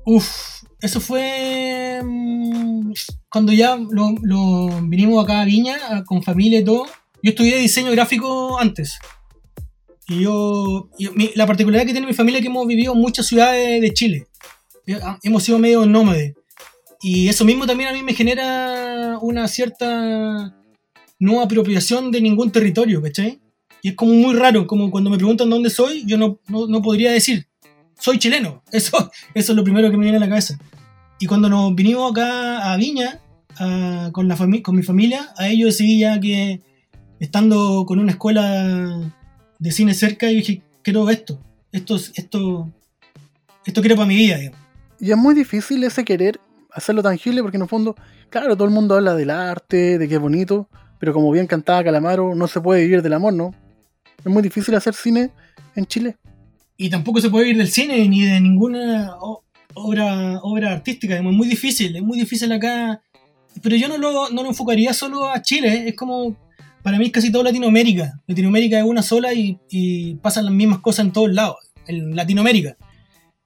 Uf, 0.06 0.64
eso 0.82 1.00
fue 1.00 2.02
mm, 2.04 2.92
cuando 3.30 3.54
ya 3.54 3.78
lo, 3.78 4.16
lo 4.22 4.82
vinimos 4.82 5.24
acá 5.24 5.40
a 5.40 5.46
Viña 5.46 6.04
con 6.06 6.22
familia 6.22 6.60
y 6.60 6.66
todo. 6.66 6.88
Yo 7.22 7.30
estudié 7.30 7.56
diseño 7.56 7.92
gráfico 7.92 8.60
antes. 8.60 9.00
Y 10.14 10.24
yo, 10.24 10.90
la 11.36 11.48
particularidad 11.48 11.88
que 11.88 11.94
tiene 11.94 12.08
mi 12.08 12.14
familia 12.14 12.38
es 12.38 12.44
que 12.44 12.50
hemos 12.50 12.68
vivido 12.68 12.94
en 12.94 13.00
muchas 13.00 13.26
ciudades 13.26 13.82
de 13.82 13.94
Chile. 13.94 14.28
Ah, 15.02 15.18
Hemos 15.24 15.44
sido 15.44 15.58
medio 15.58 15.86
nómades. 15.86 16.36
Y 17.02 17.28
eso 17.28 17.44
mismo 17.46 17.66
también 17.66 17.90
a 17.90 17.94
mí 17.94 18.04
me 18.04 18.14
genera 18.14 19.18
una 19.22 19.48
cierta 19.48 20.56
no 21.20 21.42
apropiación 21.42 22.12
de 22.12 22.22
ningún 22.22 22.52
territorio, 22.52 23.02
¿cachai? 23.02 23.40
Y 23.82 23.90
es 23.90 23.96
como 23.96 24.14
muy 24.14 24.36
raro, 24.36 24.68
como 24.68 24.92
cuando 24.92 25.10
me 25.10 25.18
preguntan 25.18 25.50
dónde 25.50 25.70
soy, 25.70 26.04
yo 26.06 26.18
no, 26.18 26.40
no, 26.48 26.82
podría 26.82 27.12
decir, 27.12 27.48
soy 28.00 28.20
chileno. 28.20 28.64
Eso, 28.72 29.12
eso 29.34 29.52
es 29.52 29.56
lo 29.56 29.64
primero 29.64 29.90
que 29.90 29.98
me 29.98 30.04
viene 30.04 30.18
a 30.18 30.22
la 30.22 30.30
cabeza. 30.30 30.58
Y 31.20 31.26
cuando 31.26 31.50
nos 31.50 31.74
vinimos 31.76 32.12
acá 32.12 32.72
a 32.72 32.78
Viña, 32.78 33.20
con, 34.12 34.28
la 34.28 34.38
con 34.62 34.76
mi 34.76 34.84
familia, 34.84 35.34
a 35.38 35.48
ellos 35.48 35.70
decidí 35.70 36.00
ya 36.00 36.20
que, 36.20 36.62
estando 37.20 37.86
con 37.86 38.00
una 38.00 38.12
escuela 38.12 39.14
de 39.64 39.72
cine 39.72 39.94
cerca, 39.94 40.30
y 40.30 40.36
dije, 40.36 40.62
quiero 40.82 41.10
esto. 41.10 41.40
Esto, 41.72 41.96
esto, 41.96 42.70
esto 43.66 43.82
quiero 43.82 43.96
para 43.96 44.08
mi 44.08 44.16
vida, 44.18 44.38
digamos. 44.38 44.60
Y 45.00 45.12
es 45.12 45.18
muy 45.18 45.34
difícil 45.34 45.82
ese 45.86 46.04
querer 46.04 46.38
hacerlo 46.70 47.02
tangible 47.02 47.42
porque 47.42 47.56
en 47.56 47.64
el 47.64 47.70
fondo, 47.70 47.96
claro, 48.30 48.58
todo 48.58 48.68
el 48.68 48.74
mundo 48.74 48.96
habla 48.96 49.16
del 49.16 49.30
arte, 49.30 49.98
de 49.98 50.08
que 50.10 50.16
es 50.16 50.20
bonito, 50.20 50.68
pero 51.00 51.14
como 51.14 51.32
bien 51.32 51.48
cantaba 51.48 51.82
Calamaro, 51.82 52.36
no 52.36 52.48
se 52.48 52.60
puede 52.60 52.82
vivir 52.82 53.02
del 53.02 53.14
amor, 53.14 53.34
¿no? 53.34 53.56
Es 54.20 54.26
muy 54.26 54.44
difícil 54.44 54.76
hacer 54.76 54.94
cine 54.94 55.32
en 55.76 55.86
Chile. 55.86 56.18
y 56.76 56.90
tampoco 56.90 57.22
se 57.22 57.30
puede 57.30 57.50
ir 57.50 57.58
del 57.58 57.70
cine 57.70 58.06
ni 58.10 58.26
de 58.26 58.42
ninguna 58.42 59.16
obra, 59.76 60.40
obra 60.42 60.74
artística. 60.74 61.16
Es 61.16 61.24
muy 61.24 61.48
difícil, 61.48 61.96
es 61.96 62.04
muy 62.04 62.20
difícil 62.20 62.52
acá. 62.52 63.02
Pero 63.62 63.78
yo 63.78 63.88
no 63.88 63.98
lo, 63.98 64.30
no 64.30 64.44
lo 64.44 64.50
enfocaría 64.50 64.94
solo 64.94 65.30
a 65.30 65.42
Chile, 65.42 65.88
es 65.88 65.96
como, 65.96 66.36
para 66.84 66.98
mí 67.00 67.06
es 67.06 67.12
casi 67.12 67.32
todo 67.32 67.44
Latinoamérica. 67.44 68.20
Latinoamérica 68.28 68.78
es 68.80 68.86
una 68.86 69.02
sola 69.02 69.34
y, 69.34 69.58
y 69.70 70.16
pasan 70.16 70.46
las 70.46 70.54
mismas 70.54 70.80
cosas 70.80 71.06
en 71.06 71.14
todos 71.14 71.32
lados, 71.32 71.56
en 71.88 72.16
Latinoamérica. 72.16 72.76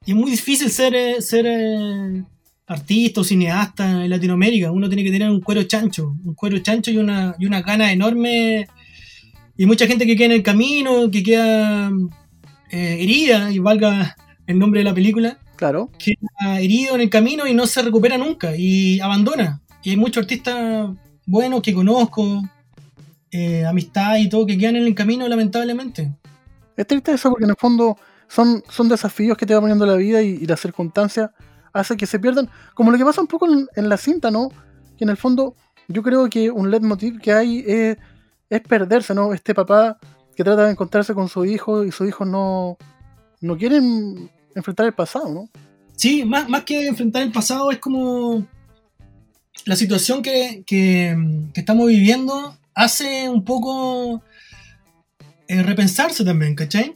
Y 0.06 0.12
es 0.12 0.18
muy 0.18 0.32
difícil 0.32 0.70
ser, 0.70 0.96
eh, 0.96 1.22
ser, 1.22 1.46
eh, 1.48 2.24
artista 2.66 3.22
o 3.22 3.24
cineasta 3.24 4.04
en 4.04 4.10
Latinoamérica. 4.10 4.72
Uno 4.72 4.88
tiene 4.90 5.04
que 5.04 5.12
tener 5.12 5.30
un 5.30 5.42
cuero 5.42 5.64
chancho, 5.64 6.16
un 6.24 6.34
cuero 6.34 6.60
chancho 6.60 6.92
y 6.92 6.98
una, 6.98 7.36
y 7.40 7.46
una 7.46 7.62
gana 7.62 7.92
enorme. 7.92 8.68
Y 9.58 9.66
mucha 9.66 9.88
gente 9.88 10.06
que 10.06 10.16
queda 10.16 10.28
en 10.28 10.32
el 10.34 10.44
camino, 10.44 11.10
que 11.10 11.24
queda 11.24 11.90
eh, 12.72 12.98
herida, 13.00 13.52
y 13.52 13.60
valga 13.60 14.16
el 14.46 14.60
nombre 14.60 14.82
de 14.82 14.86
la 14.86 14.94
película, 14.94 15.40
Claro. 15.56 15.90
queda 15.98 16.60
herido 16.62 16.96
en 16.96 17.02
el 17.02 17.10
camino 17.10 17.48
y 17.48 17.54
no 17.54 17.66
se 17.66 17.82
recupera 17.82 18.18
nunca 18.18 18.56
y 18.56 19.00
abandona. 19.00 19.62
Y 19.84 19.92
hay 19.92 19.98
muchos 19.98 20.22
artistas 20.24 20.90
buenos 21.26 21.62
que 21.62 21.74
conozco, 21.74 22.44
eh, 23.32 23.66
amistad 23.66 24.18
y 24.18 24.30
todo, 24.30 24.46
que 24.46 24.58
quedan 24.58 24.76
en 24.78 24.84
el 24.86 24.96
camino 24.96 25.28
lamentablemente. 25.28 26.14
Es 26.76 26.86
triste 26.88 27.12
eso 27.14 27.30
porque 27.30 27.46
en 27.46 27.52
el 27.52 27.56
fondo 27.56 27.98
son, 28.28 28.64
son 28.70 28.88
desafíos 28.90 29.38
que 29.38 29.46
te 29.46 29.54
va 29.54 29.62
poniendo 29.62 29.86
la 29.86 29.96
vida 29.96 30.22
y, 30.22 30.30
y 30.42 30.46
las 30.46 30.60
circunstancias 30.60 31.32
hacen 31.74 31.98
que 31.98 32.06
se 32.06 32.20
pierdan. 32.20 32.50
Como 32.74 32.92
lo 32.92 32.98
que 32.98 33.06
pasa 33.06 33.22
un 33.22 33.28
poco 33.28 33.52
en, 33.52 33.68
en 33.76 33.90
la 33.90 33.98
cinta, 33.98 34.32
¿no? 34.32 34.50
Que 34.98 35.04
en 35.04 35.10
el 35.10 35.18
fondo 35.18 35.56
yo 35.88 36.04
creo 36.04 36.30
que 36.30 36.52
un 36.52 36.70
leitmotiv 36.70 37.20
que 37.20 37.32
hay 37.34 37.64
es, 37.66 37.98
es 38.50 38.62
perderse, 38.62 39.14
¿no? 39.14 39.34
Este 39.34 39.54
papá 39.56 39.98
que 40.36 40.44
trata 40.44 40.66
de 40.66 40.72
encontrarse 40.72 41.14
con 41.14 41.30
su 41.30 41.46
hijo 41.46 41.84
y 41.84 41.92
sus 41.92 42.08
hijos 42.08 42.28
no, 42.28 42.78
no 43.42 43.58
quieren 43.58 44.30
enfrentar 44.56 44.86
el 44.86 44.94
pasado, 44.94 45.34
¿no? 45.34 45.50
Sí, 45.96 46.26
más, 46.26 46.48
más 46.48 46.64
que 46.64 46.88
enfrentar 46.88 47.24
el 47.24 47.32
pasado 47.32 47.72
es 47.72 47.80
como 47.80 48.46
la 49.66 49.76
situación 49.76 50.22
que, 50.22 50.64
que- 50.68 51.18
que 51.54 51.60
estamos 51.60 51.88
viviendo 51.88 52.56
hace 52.78 53.28
un 53.28 53.44
poco 53.44 54.22
eh, 55.48 55.64
repensarse 55.64 56.24
también, 56.24 56.56
¿cachai? 56.56 56.96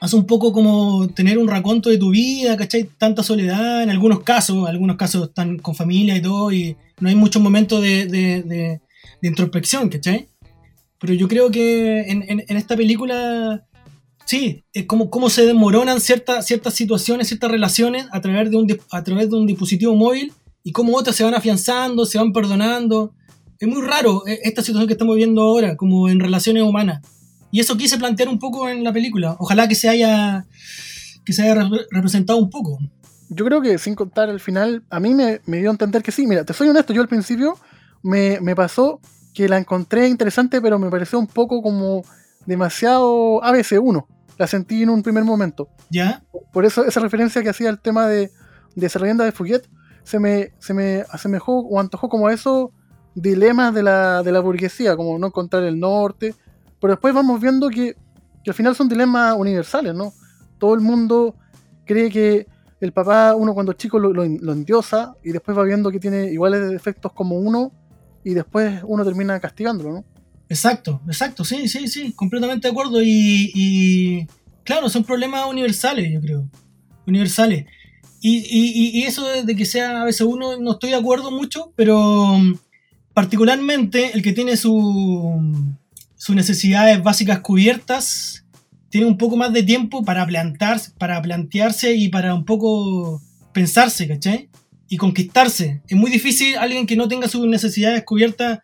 Hace 0.00 0.16
un 0.16 0.26
poco 0.26 0.52
como 0.52 1.08
tener 1.08 1.38
un 1.38 1.48
raconto 1.48 1.90
de 1.90 1.98
tu 1.98 2.10
vida, 2.10 2.56
¿cachai? 2.56 2.84
Tanta 2.98 3.22
soledad, 3.22 3.82
en 3.82 3.90
algunos 3.90 4.20
casos, 4.22 4.68
algunos 4.68 4.96
casos 4.96 5.28
están 5.28 5.58
con 5.58 5.74
familia 5.74 6.16
y 6.16 6.22
todo, 6.22 6.52
y 6.52 6.76
no 7.00 7.08
hay 7.08 7.14
muchos 7.16 7.42
momentos 7.42 7.82
de, 7.82 8.06
de- 8.06 8.42
de- 8.42 8.80
de 9.20 9.28
introspección, 9.28 9.88
¿cachai? 9.88 10.28
Pero 11.00 11.14
yo 11.14 11.28
creo 11.28 11.50
que 11.50 12.00
en, 12.10 12.22
en- 12.28 12.44
en 12.48 12.56
esta 12.56 12.76
película 12.76 13.64
Sí, 14.24 14.62
es 14.74 14.84
como 14.84 15.08
cómo 15.08 15.30
se 15.30 15.46
desmoronan 15.46 16.02
ciertas, 16.02 16.44
ciertas 16.46 16.74
situaciones, 16.74 17.28
ciertas 17.28 17.50
relaciones 17.50 18.04
a 18.12 18.20
través, 18.20 18.50
de 18.50 18.58
un, 18.58 18.78
a 18.90 19.02
través 19.02 19.30
de 19.30 19.36
un 19.36 19.46
dispositivo 19.46 19.94
móvil 19.96 20.34
y 20.62 20.72
cómo 20.72 20.94
otras 20.98 21.16
se 21.16 21.24
van 21.24 21.32
afianzando, 21.34 22.04
se 22.04 22.18
van 22.18 22.30
perdonando. 22.34 23.14
Es 23.58 23.68
muy 23.68 23.82
raro 23.82 24.26
eh, 24.26 24.38
esta 24.44 24.62
situación 24.62 24.86
que 24.86 24.92
estamos 24.94 25.16
viendo 25.16 25.42
ahora, 25.42 25.76
como 25.76 26.08
en 26.08 26.20
relaciones 26.20 26.62
humanas. 26.62 27.02
Y 27.50 27.60
eso 27.60 27.76
quise 27.76 27.98
plantear 27.98 28.28
un 28.28 28.38
poco 28.38 28.68
en 28.68 28.84
la 28.84 28.92
película. 28.92 29.36
Ojalá 29.38 29.66
que 29.68 29.74
se 29.74 29.88
haya, 29.88 30.46
que 31.24 31.32
se 31.32 31.42
haya 31.42 31.54
re- 31.54 31.86
representado 31.90 32.38
un 32.38 32.50
poco. 32.50 32.78
Yo 33.30 33.44
creo 33.44 33.60
que 33.60 33.78
sin 33.78 33.94
contar 33.94 34.28
el 34.28 34.40
final, 34.40 34.82
a 34.90 35.00
mí 35.00 35.14
me, 35.14 35.40
me 35.46 35.58
dio 35.58 35.68
a 35.70 35.72
entender 35.72 36.02
que 36.02 36.12
sí. 36.12 36.26
Mira, 36.26 36.44
te 36.44 36.52
soy 36.52 36.68
honesto, 36.68 36.92
yo 36.92 37.02
al 37.02 37.08
principio 37.08 37.58
me, 38.02 38.38
me 38.40 38.54
pasó 38.54 39.00
que 39.34 39.48
la 39.48 39.58
encontré 39.58 40.08
interesante, 40.08 40.60
pero 40.60 40.78
me 40.78 40.90
pareció 40.90 41.18
un 41.18 41.26
poco 41.26 41.62
como 41.62 42.02
demasiado 42.46 43.40
ABC1. 43.42 44.06
La 44.38 44.46
sentí 44.46 44.82
en 44.82 44.90
un 44.90 45.02
primer 45.02 45.24
momento. 45.24 45.68
¿Ya? 45.90 46.22
Por 46.52 46.64
eso 46.64 46.84
esa 46.84 47.00
referencia 47.00 47.42
que 47.42 47.48
hacía 47.48 47.70
al 47.70 47.80
tema 47.80 48.06
de, 48.06 48.30
de 48.76 48.86
esa 48.86 48.98
leyenda 48.98 49.24
de 49.24 49.32
Fouquet 49.32 49.68
se 50.04 50.18
me, 50.18 50.52
se 50.58 50.72
me 50.74 51.04
asemejó 51.10 51.60
o 51.60 51.80
antojó 51.80 52.08
como 52.08 52.28
a 52.28 52.32
esos 52.32 52.70
dilemas 53.14 53.74
de 53.74 53.82
la, 53.82 54.22
de 54.22 54.32
la 54.32 54.40
burguesía, 54.40 54.96
como 54.96 55.18
no 55.18 55.26
encontrar 55.28 55.64
el 55.64 55.78
norte. 55.78 56.34
Pero 56.80 56.92
después 56.92 57.12
vamos 57.14 57.40
viendo 57.40 57.68
que, 57.68 57.96
al 58.46 58.54
final 58.54 58.74
son 58.74 58.88
dilemas 58.88 59.34
universales, 59.36 59.94
¿no? 59.94 60.12
Todo 60.58 60.74
el 60.74 60.80
mundo 60.80 61.34
cree 61.84 62.10
que 62.10 62.46
el 62.80 62.92
papá, 62.92 63.34
uno 63.34 63.52
cuando 63.52 63.72
es 63.72 63.78
chico 63.78 63.98
lo, 63.98 64.12
lo, 64.12 64.24
endiosa 64.24 65.14
y 65.24 65.32
después 65.32 65.56
va 65.58 65.64
viendo 65.64 65.90
que 65.90 65.98
tiene 65.98 66.30
iguales 66.32 66.70
defectos 66.70 67.12
como 67.12 67.36
uno 67.36 67.72
y 68.24 68.34
después 68.34 68.80
uno 68.84 69.04
termina 69.04 69.38
castigándolo, 69.40 69.92
¿no? 69.92 70.04
Exacto, 70.48 71.02
exacto, 71.06 71.44
sí, 71.44 71.68
sí, 71.68 71.88
sí, 71.88 72.12
completamente 72.12 72.68
de 72.68 72.72
acuerdo. 72.72 73.02
Y, 73.02 73.50
y, 73.54 74.26
claro, 74.64 74.88
son 74.88 75.04
problemas 75.04 75.46
universales, 75.46 76.10
yo 76.10 76.20
creo. 76.20 76.48
Universales. 77.06 77.66
Y, 78.20 78.38
y- 78.38 78.98
y 78.98 79.02
eso 79.04 79.26
de 79.28 79.54
que 79.56 79.66
sea 79.66 80.02
a 80.02 80.04
veces 80.04 80.22
uno, 80.22 80.56
no 80.56 80.72
estoy 80.72 80.90
de 80.90 80.96
acuerdo 80.96 81.30
mucho, 81.30 81.72
pero 81.76 82.38
particularmente 83.18 84.12
el 84.14 84.22
que 84.22 84.32
tiene 84.32 84.56
su, 84.56 85.42
sus 86.14 86.36
necesidades 86.36 87.02
básicas 87.02 87.40
cubiertas, 87.40 88.44
tiene 88.90 89.08
un 89.08 89.18
poco 89.18 89.36
más 89.36 89.52
de 89.52 89.64
tiempo 89.64 90.04
para, 90.04 90.24
plantar, 90.24 90.80
para 90.98 91.20
plantearse 91.20 91.96
y 91.96 92.10
para 92.10 92.32
un 92.32 92.44
poco 92.44 93.20
pensarse, 93.52 94.06
¿cachai? 94.06 94.48
Y 94.88 94.98
conquistarse. 94.98 95.82
Es 95.88 95.96
muy 95.96 96.12
difícil 96.12 96.56
alguien 96.58 96.86
que 96.86 96.94
no 96.94 97.08
tenga 97.08 97.26
sus 97.26 97.44
necesidades 97.48 98.04
cubiertas 98.04 98.60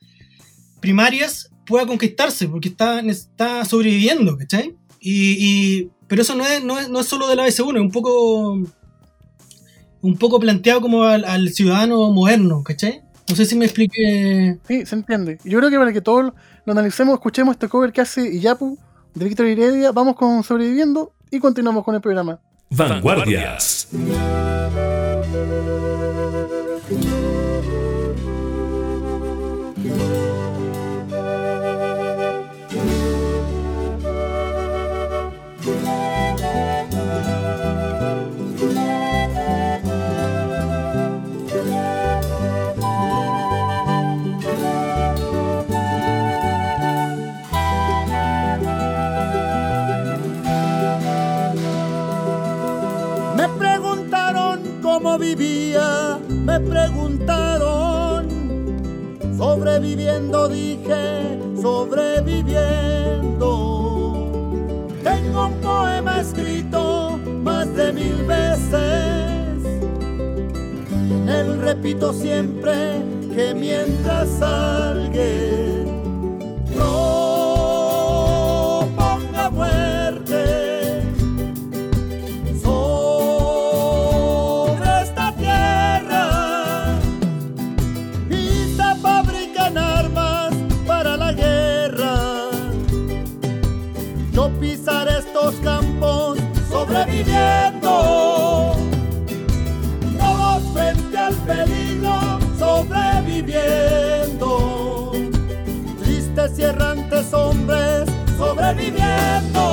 primarias 0.79 1.51
pueda 1.67 1.85
conquistarse, 1.85 2.47
porque 2.47 2.69
está, 2.69 3.01
está 3.01 3.65
sobreviviendo, 3.65 4.39
¿cachai? 4.39 4.77
Y, 5.01 5.89
pero 6.07 6.23
eso 6.23 6.37
no 6.37 6.47
es, 6.47 6.63
no, 6.63 6.79
es, 6.79 6.89
no 6.89 7.01
es 7.01 7.07
solo 7.07 7.27
de 7.27 7.35
la 7.35 7.45
BS1, 7.45 7.75
es 7.75 7.81
un 7.81 7.91
poco, 7.91 8.53
un 10.01 10.17
poco 10.17 10.39
planteado 10.39 10.81
como 10.81 11.03
al, 11.03 11.25
al 11.25 11.53
ciudadano 11.53 12.13
moderno, 12.13 12.63
¿cachai? 12.63 13.04
No 13.29 13.37
sé 13.37 13.47
si 13.47 13.57
me 13.57 13.65
expliqué. 13.65 14.59
Sí, 14.67 14.87
se 14.87 14.95
entiende. 14.95 15.39
Yo 15.45 15.59
creo 15.59 15.71
que 15.71 15.79
para 15.79 15.93
que 15.93 16.01
todos 16.01 16.33
lo, 16.65 16.73
analicemos, 16.73 17.15
escuchemos 17.15 17.55
este 17.55 17.69
cover 17.69 17.93
que 17.93 18.01
hace 18.01 18.29
Iyapu 18.29 18.79
de 19.15 19.25
Víctor 19.25 19.47
Heredia, 19.47 19.93
vamos 19.93 20.17
con 20.17 20.43
Sobreviviendo 20.43 21.13
y 21.31 21.39
continuamos 21.39 21.85
con 21.85 21.95
el 21.95 22.01
programa. 22.01 22.41
Vanguardias. 22.71 23.89
Sobreviviendo 59.85 60.49
dije, 60.49 61.39
sobreviviendo. 61.61 63.51
Tengo 65.03 65.47
un 65.49 65.61
poema 65.61 66.23
escrito 66.23 67.21
más 67.43 67.69
de 67.77 67.93
mil 67.93 68.25
veces. 68.25 69.63
En 71.13 71.29
él 71.29 71.61
repito 71.61 72.15
siempre 72.15 73.03
que 73.35 73.53
mientras 73.55 74.41
alguien 74.41 75.94
sobreviviendo, 97.25 98.77
todos 100.19 100.63
frente 100.73 101.19
al 101.19 101.35
peligro 101.35 102.41
sobreviviendo. 102.59 105.13
Tristes 106.03 106.59
y 106.59 106.63
errantes 106.63 107.33
hombres 107.33 108.09
sobreviviendo. 108.37 109.64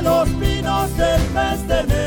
Los 0.00 0.28
pinos 0.30 0.96
del 0.96 1.20
mes 1.30 1.68
de 1.68 1.80
enero. 1.80 2.01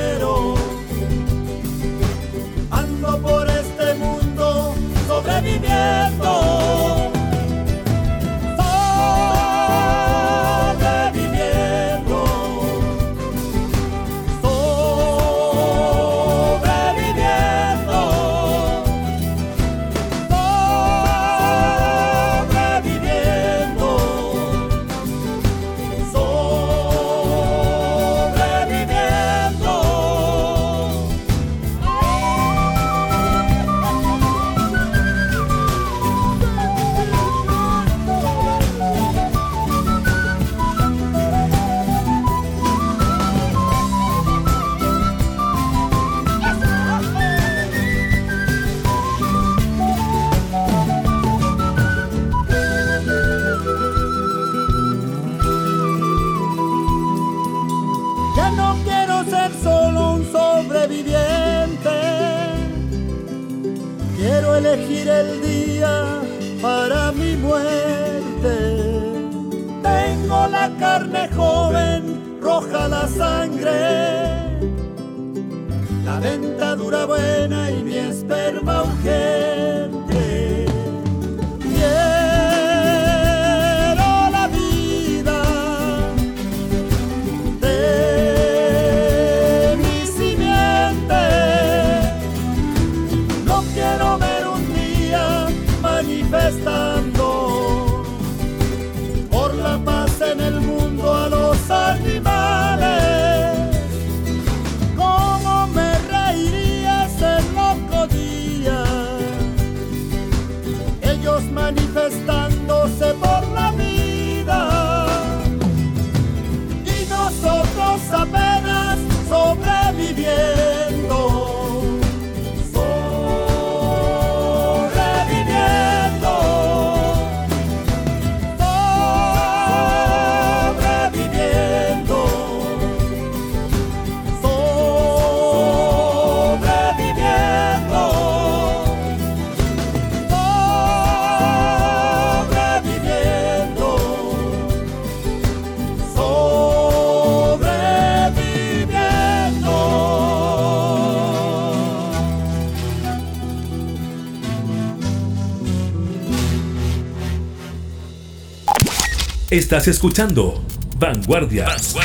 Estás 159.55 159.87
escuchando 159.87 160.61
Vanguardias. 160.99 161.95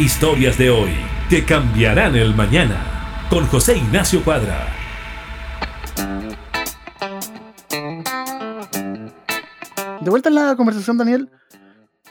Historias 0.00 0.58
de 0.58 0.68
hoy 0.70 0.90
que 1.30 1.44
cambiarán 1.44 2.16
el 2.16 2.34
mañana. 2.34 3.26
Con 3.30 3.46
José 3.46 3.76
Ignacio 3.76 4.24
Cuadra. 4.24 4.66
De 10.00 10.10
vuelta 10.10 10.28
en 10.28 10.34
la 10.34 10.56
conversación, 10.56 10.98
Daniel. 10.98 11.30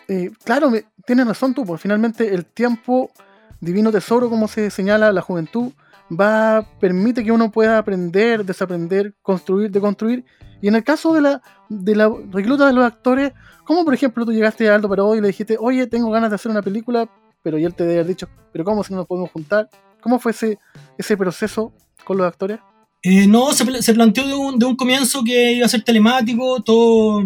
eh, 0.08 0.32
claro, 0.46 0.70
me- 0.72 0.86
tienes 1.06 1.28
razón 1.28 1.54
tú, 1.54 1.66
porque 1.66 1.82
finalmente 1.82 2.34
el 2.34 2.46
tiempo, 2.46 3.12
divino 3.60 3.92
tesoro, 3.92 4.30
como 4.30 4.48
se 4.48 4.70
señala 4.70 5.12
la 5.12 5.22
juventud, 5.22 5.72
va 6.10 6.66
permite 6.80 7.24
que 7.26 7.32
uno 7.34 7.52
pueda 7.52 7.78
aprender, 7.78 8.46
desaprender, 8.46 9.14
construir, 9.22 9.70
deconstruir. 9.70 10.24
Y 10.62 10.68
en 10.68 10.76
el 10.76 10.84
caso 10.84 11.14
de 11.14 11.22
la, 11.22 11.42
de 11.70 11.96
la 11.96 12.12
recluta 12.32 12.68
de 12.68 12.74
los 12.74 12.86
actores, 12.86 13.34
como 13.66 13.84
por 13.84 13.94
ejemplo 13.94 14.26
tú 14.26 14.32
llegaste 14.32 14.70
a 14.70 14.76
Aldo 14.76 14.90
Parodi 14.90 15.18
y 15.18 15.22
le 15.22 15.28
dijiste, 15.28 15.58
oye, 15.60 15.88
tengo 15.88 16.12
ganas 16.12 16.30
de 16.30 16.36
hacer 16.36 16.52
una 16.52 16.62
película, 16.62 17.10
pero 17.42 17.58
y 17.58 17.66
él 17.66 17.74
te 17.74 17.84
debe 17.84 17.96
haber 17.96 18.08
dicho, 18.08 18.28
pero 18.52 18.64
¿cómo 18.64 18.84
si 18.84 18.94
no 18.94 19.00
nos 19.00 19.08
podemos 19.08 19.32
juntar? 19.32 19.70
¿Cómo 20.02 20.20
fue 20.20 20.32
ese, 20.32 20.60
ese 20.98 21.18
proceso 21.18 21.74
con 22.04 22.18
los 22.18 22.28
actores? 22.28 22.60
Eh, 23.04 23.26
no, 23.26 23.52
se 23.52 23.94
planteó 23.94 24.28
de 24.28 24.36
un, 24.36 24.60
de 24.60 24.66
un 24.66 24.76
comienzo 24.76 25.24
que 25.24 25.54
iba 25.54 25.66
a 25.66 25.70
ser 25.70 25.84
telemático, 25.84 26.62
todo 26.62 27.24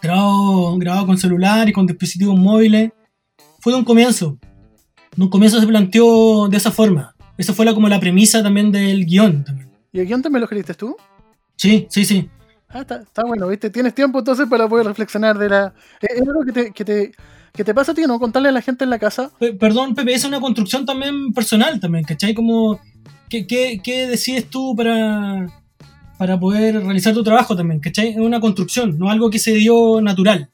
grabado, 0.00 0.78
grabado 0.78 1.06
con 1.06 1.18
celular 1.18 1.68
y 1.68 1.72
con 1.72 1.86
dispositivos 1.86 2.38
móviles. 2.38 2.92
Fue 3.60 3.72
de 3.72 3.78
un 3.78 3.84
comienzo. 3.84 4.38
De 5.14 5.22
un 5.22 5.28
comienzo 5.28 5.60
se 5.60 5.66
planteó 5.66 6.48
de 6.48 6.56
esa 6.56 6.70
forma. 6.70 7.14
Esa 7.36 7.52
fue 7.52 7.66
la, 7.66 7.74
como 7.74 7.88
la 7.88 8.00
premisa 8.00 8.42
también 8.42 8.72
del 8.72 9.04
guion. 9.04 9.44
También. 9.44 9.70
¿Y 9.92 10.00
el 10.00 10.06
guion 10.06 10.22
también 10.22 10.40
lo 10.40 10.44
escribiste 10.44 10.74
tú? 10.74 10.96
Sí, 11.56 11.86
sí, 11.90 12.04
sí. 12.04 12.30
Ah, 12.68 12.80
está, 12.80 12.96
está 12.96 13.22
bueno, 13.24 13.48
¿viste? 13.48 13.70
Tienes 13.70 13.94
tiempo 13.94 14.18
entonces 14.18 14.46
para 14.48 14.68
poder 14.68 14.86
reflexionar 14.86 15.38
de 15.38 15.48
la... 15.48 15.72
eh, 16.02 16.06
Es 16.16 16.20
algo 16.28 16.42
que 16.44 16.52
te, 16.52 16.70
que, 16.72 16.84
te, 16.84 17.12
que 17.52 17.64
te 17.64 17.74
pasa 17.74 17.92
a 17.92 17.94
ti, 17.94 18.02
¿no? 18.06 18.18
Contarle 18.18 18.48
a 18.48 18.52
la 18.52 18.60
gente 18.60 18.84
en 18.84 18.90
la 18.90 18.98
casa. 18.98 19.30
Pe- 19.38 19.54
perdón, 19.54 19.94
Pepe, 19.94 20.14
es 20.14 20.24
una 20.24 20.40
construcción 20.40 20.84
también 20.84 21.32
personal 21.32 21.78
también, 21.80 22.04
¿cachai? 22.04 22.34
Como, 22.34 22.80
¿qué, 23.28 23.46
qué, 23.46 23.80
qué 23.82 24.06
decides 24.08 24.50
tú 24.50 24.74
para, 24.76 25.46
para 26.18 26.38
poder 26.40 26.82
realizar 26.82 27.14
tu 27.14 27.22
trabajo 27.22 27.56
también, 27.56 27.80
¿cachai? 27.80 28.08
Es 28.10 28.16
una 28.18 28.40
construcción, 28.40 28.98
no 28.98 29.10
algo 29.10 29.30
que 29.30 29.38
se 29.38 29.52
dio 29.52 30.00
natural. 30.00 30.50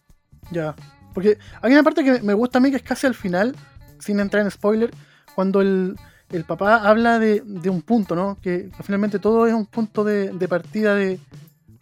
Ya. 0.51 0.75
Porque 1.15 1.39
hay 1.63 1.73
una 1.73 1.83
parte 1.83 2.05
que 2.05 2.23
me 2.23 2.35
gusta 2.35 2.59
a 2.59 2.61
mí 2.61 2.71
que 2.71 2.77
es 2.77 2.83
casi 2.83 3.07
al 3.07 3.15
final, 3.15 3.57
sin 3.99 4.21
entrar 4.21 4.45
en 4.45 4.51
spoiler, 4.51 4.91
cuando 5.35 5.61
el, 5.63 5.97
el 6.31 6.45
papá 6.45 6.77
habla 6.89 7.19
de, 7.19 7.43
de 7.45 7.71
un 7.71 7.81
punto, 7.83 8.15
¿no? 8.15 8.39
Que, 8.43 8.69
que 8.77 8.83
finalmente 8.83 9.19
todo 9.19 9.47
es 9.47 9.55
un 9.55 9.67
punto 9.67 10.05
de, 10.05 10.31
de 10.33 10.49
partida 10.49 10.95
de, 10.95 11.19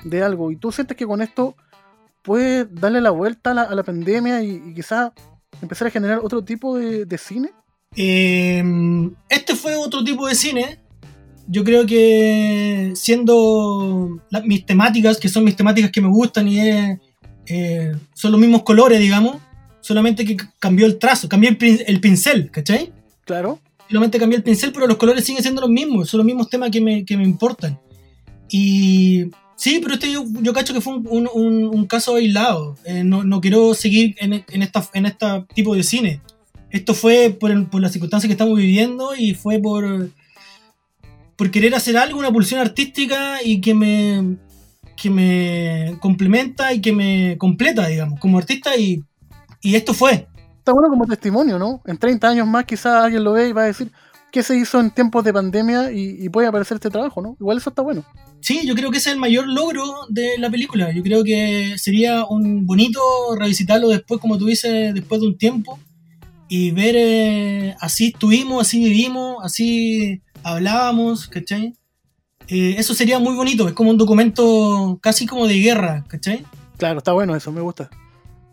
de 0.05 0.23
algo. 0.23 0.51
Y 0.51 0.57
tú 0.57 0.73
sientes 0.73 0.97
que 0.97 1.07
con 1.07 1.23
esto 1.23 1.57
puedes 2.23 2.67
darle 2.75 3.01
la 3.01 3.11
vuelta 3.11 3.51
a 3.53 3.55
la, 3.55 3.63
a 3.63 3.75
la 3.75 3.83
pandemia 3.83 4.43
y, 4.43 4.63
y 4.67 4.75
quizás 4.75 5.13
empezar 5.63 5.89
a 5.89 5.91
generar 5.91 6.21
otro 6.23 6.43
tipo 6.45 6.77
de, 6.77 7.05
de 7.07 7.19
cine. 7.19 7.51
Eh, 7.97 8.63
este 9.29 9.55
fue 9.57 9.77
otro 9.77 10.05
tipo 10.05 10.27
de 10.29 10.35
cine, 10.35 10.79
yo 11.49 11.65
creo 11.65 11.85
que 11.87 12.93
siendo 12.95 14.21
la- 14.31 14.43
mis 14.43 14.65
temáticas, 14.65 15.19
que 15.19 15.29
son 15.29 15.45
mis 15.45 15.57
temáticas 15.57 15.91
que 15.91 16.01
me 16.01 16.09
gustan 16.09 16.47
y 16.49 16.61
es, 16.61 16.99
eh, 17.47 17.93
son 18.15 18.33
los 18.33 18.41
mismos 18.41 18.63
colores, 18.63 19.01
digamos, 19.01 19.37
solamente 19.81 20.25
que 20.25 20.37
cambió 20.61 20.87
el 20.87 20.99
trazo, 20.99 21.29
cambió 21.29 21.51
el, 21.51 21.59
pin- 21.59 21.83
el 21.87 22.01
pincel, 22.01 22.51
¿cachai? 22.51 22.93
Claro. 23.25 23.59
solamente 23.89 24.19
cambié 24.21 24.37
el 24.39 24.45
pincel, 24.45 24.73
pero 24.73 24.87
los 24.87 24.97
colores 24.97 25.25
siguen 25.25 25.43
siendo 25.43 25.61
los 25.61 25.71
mismos, 25.71 26.09
son 26.09 26.19
los 26.19 26.27
mismos 26.27 26.49
temas 26.49 26.71
que 26.71 26.81
me, 26.81 27.05
que 27.05 27.17
me 27.17 27.25
importan. 27.25 27.79
Y 28.49 29.31
sí, 29.61 29.79
pero 29.83 29.95
este 29.95 30.11
yo, 30.11 30.25
cacho 30.55 30.73
que 30.73 30.81
fue 30.81 30.95
un, 30.97 31.29
un- 31.33 31.87
caso 31.87 32.17
aislado. 32.17 32.77
Eh, 32.85 33.05
no, 33.05 33.23
no 33.25 33.41
quiero 33.41 33.75
seguir 33.75 34.17
en, 34.19 34.33
en 34.49 34.63
esta 34.63 34.89
en 34.95 35.05
este 35.07 35.27
tipo 35.55 35.75
de 35.75 35.83
cine. 35.83 36.21
Esto 36.71 36.95
fue 36.95 37.31
por, 37.39 37.69
por 37.69 37.81
las 37.83 37.93
circunstancias 37.93 38.29
que 38.29 38.33
estamos 38.33 38.57
viviendo 38.57 39.15
y 39.17 39.35
fue 39.35 39.59
por, 39.59 40.09
por 41.37 41.51
querer 41.51 41.75
hacer 41.75 41.97
algo, 41.97 42.19
una 42.19 42.33
pulsión 42.33 42.61
artística 42.61 43.43
y 43.43 43.61
que 43.61 43.75
me, 43.75 44.37
que 44.97 45.11
me 45.11 45.97
complementa 46.01 46.73
y 46.73 46.81
que 46.81 46.93
me 46.93 47.37
completa, 47.39 47.87
digamos, 47.89 48.21
como 48.21 48.39
artista 48.39 48.77
y, 48.77 49.03
y 49.61 49.75
esto 49.75 49.95
fue. 49.95 50.29
Está 50.59 50.73
bueno 50.73 50.89
como 50.91 51.07
testimonio, 51.07 51.59
¿no? 51.59 51.81
En 51.87 51.99
30 51.99 52.29
años 52.29 52.47
más 52.47 52.65
quizás 52.67 53.05
alguien 53.05 53.25
lo 53.25 53.33
ve 53.33 53.49
y 53.49 53.53
va 53.53 53.63
a 53.63 53.67
decir 53.67 53.91
qué 54.31 54.43
se 54.43 54.57
hizo 54.57 54.81
en 54.81 54.91
tiempos 54.91 55.25
de 55.25 55.33
pandemia 55.33 55.93
y, 55.93 56.17
y 56.25 56.29
puede 56.29 56.49
aparecer 56.49 56.77
este 56.77 56.91
trabajo, 56.91 57.21
¿no? 57.23 57.37
Igual 57.41 57.59
eso 57.59 57.71
está 57.71 57.83
bueno. 57.83 58.05
Sí, 58.41 58.67
yo 58.67 58.75
creo 58.75 58.91
que 58.91 58.99
ese 58.99 59.11
es 59.11 59.15
el 59.15 59.21
mayor 59.21 59.47
logro 59.47 59.85
de 60.09 60.39
la 60.39 60.51
película. 60.51 60.93
Yo 60.93 61.03
creo 61.03 61.23
que 61.25 61.75
sería 61.77 62.25
un 62.25 62.67
bonito 62.67 63.01
revisitarlo 63.39 63.89
después, 63.89 64.21
como 64.21 64.39
tú 64.39 64.47
dices, 64.47 64.95
después 64.95 65.21
de 65.21 65.27
un 65.29 65.39
tiempo 65.39 65.79
y 66.53 66.73
ver 66.73 66.97
eh, 66.99 67.77
así 67.81 68.09
estuvimos, 68.09 68.67
así 68.67 68.83
vivimos, 68.83 69.37
así 69.45 70.21
hablábamos, 70.43 71.29
¿cachai? 71.29 71.75
Eh, 72.49 72.75
eso 72.77 72.93
sería 72.93 73.21
muy 73.21 73.37
bonito, 73.37 73.69
es 73.69 73.75
como 73.75 73.91
un 73.91 73.97
documento 73.97 74.99
casi 75.01 75.27
como 75.27 75.47
de 75.47 75.61
guerra, 75.61 76.05
¿cachai? 76.09 76.45
Claro, 76.77 76.99
está 76.99 77.13
bueno 77.13 77.37
eso, 77.37 77.53
me 77.53 77.61
gusta. 77.61 77.89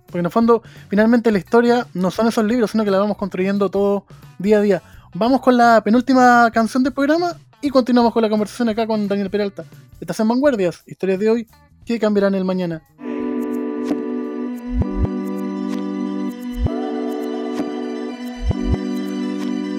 Porque 0.06 0.20
en 0.20 0.26
el 0.26 0.32
fondo, 0.32 0.62
finalmente 0.90 1.32
la 1.32 1.40
historia 1.40 1.88
no 1.96 2.12
son 2.12 2.28
esos 2.28 2.46
libros, 2.46 2.70
sino 2.70 2.86
que 2.86 2.92
la 2.92 3.00
vamos 3.00 3.18
construyendo 3.18 3.70
todo 3.70 4.06
día 4.38 4.60
a 4.60 4.62
día. 4.62 4.84
Vamos 5.14 5.42
con 5.42 5.58
la 5.58 5.82
penúltima 5.84 6.52
canción 6.54 6.84
del 6.84 6.94
programa 6.94 7.34
y 7.62 7.70
continuamos 7.70 8.14
con 8.14 8.22
la 8.22 8.30
conversación 8.30 8.70
acá 8.70 8.86
con 8.86 9.08
Daniel 9.08 9.30
Peralta. 9.30 9.64
Estás 10.00 10.20
en 10.20 10.28
Vanguardias, 10.28 10.84
historias 10.86 11.20
de 11.20 11.30
hoy 11.30 11.48
que 11.86 11.98
cambiarán 11.98 12.36
el 12.36 12.44
mañana. 12.44 12.82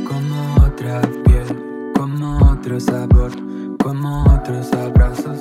Como 0.06 0.66
otra 0.66 1.02
piel, 1.24 1.92
como 1.94 2.50
otro 2.50 2.80
sabor, 2.80 3.32
como 3.78 4.24
otros 4.34 4.72
abrazos, 4.72 5.40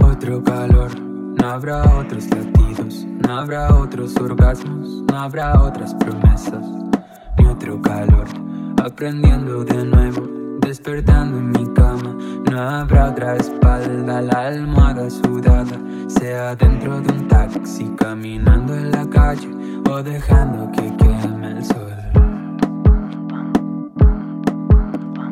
otro 0.00 0.42
calor. 0.44 0.98
No 1.00 1.48
habrá 1.48 1.82
otros 1.98 2.26
latidos, 2.30 3.04
no 3.04 3.38
habrá 3.40 3.74
otros 3.74 4.16
orgasmos, 4.16 5.02
no 5.10 5.18
habrá 5.18 5.60
otras 5.60 5.94
promesas, 5.94 6.64
ni 7.36 7.46
otro 7.46 7.80
calor. 7.82 8.26
Aprendiendo 8.84 9.64
de 9.64 9.84
nuevo, 9.84 10.22
despertando 10.60 11.36
en 11.38 11.50
mi 11.50 11.66
cama. 11.74 12.16
No 12.50 12.60
habrá 12.60 13.10
otra 13.10 13.36
espalda, 13.36 14.22
la 14.22 14.46
almohada 14.46 15.10
sudada, 15.10 15.78
sea 16.06 16.54
dentro 16.54 17.00
de 17.00 17.12
un 17.12 17.28
taxi, 17.28 17.90
caminando 17.96 18.74
en 18.74 18.90
la 18.92 19.08
calle 19.10 19.50
o 19.90 20.02
dejando 20.02 20.70
que 20.72 20.96
queme 20.96 21.50
el 21.50 21.64
sol. 21.64 21.92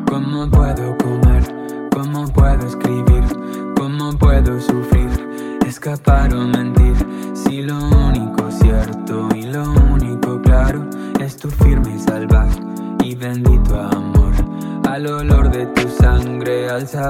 ¿Cómo 0.07 0.51
puedo 0.51 0.97
comer? 0.99 1.45
¿Cómo 1.93 2.27
puedo 2.27 2.67
escribir? 2.67 3.25
¿Cómo 3.77 4.13
puedo 4.19 4.61
sufrir? 4.61 5.09
Escapar 5.65 6.35
o 6.35 6.41
mentir 6.47 6.66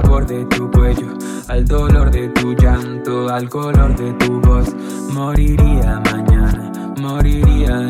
sabor 0.03 0.27
de 0.27 0.45
tu 0.45 0.71
cuello 0.71 1.17
Al 1.49 1.65
dolor 1.65 2.11
de 2.11 2.29
tu 2.29 2.53
llanto, 2.55 3.29
al 3.31 3.49
color 3.49 3.97
de 3.97 4.13
tu 4.15 4.41
voz. 4.41 4.75
Moriría 5.11 6.01
mañana, 6.01 6.95
moriría 7.01 7.87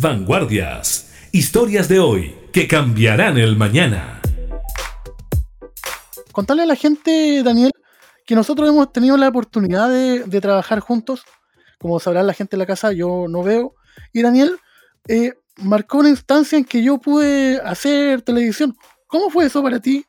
Vanguardias. 0.00 1.10
Historias 1.30 1.86
de 1.86 1.98
hoy 1.98 2.34
que 2.52 2.66
cambiarán 2.66 3.36
el 3.36 3.56
mañana. 3.56 4.22
Contarle 6.32 6.62
a 6.62 6.66
la 6.66 6.74
gente, 6.74 7.42
Daniel, 7.42 7.70
que 8.24 8.34
nosotros 8.34 8.68
hemos 8.68 8.90
tenido 8.92 9.18
la 9.18 9.28
oportunidad 9.28 9.90
de, 9.90 10.20
de 10.20 10.40
trabajar 10.40 10.80
juntos. 10.80 11.24
Como 11.78 12.00
sabrá 12.00 12.22
la 12.22 12.32
gente 12.32 12.56
de 12.56 12.58
la 12.58 12.66
casa, 12.66 12.92
yo 12.92 13.26
no 13.28 13.42
veo. 13.42 13.74
Y 14.14 14.22
Daniel 14.22 14.56
eh, 15.06 15.34
marcó 15.56 15.98
una 15.98 16.08
instancia 16.08 16.56
en 16.56 16.64
que 16.64 16.82
yo 16.82 16.98
pude 16.98 17.60
hacer 17.60 18.22
televisión. 18.22 18.74
¿Cómo 19.06 19.28
fue 19.28 19.46
eso 19.46 19.62
para 19.62 19.80
ti 19.80 20.04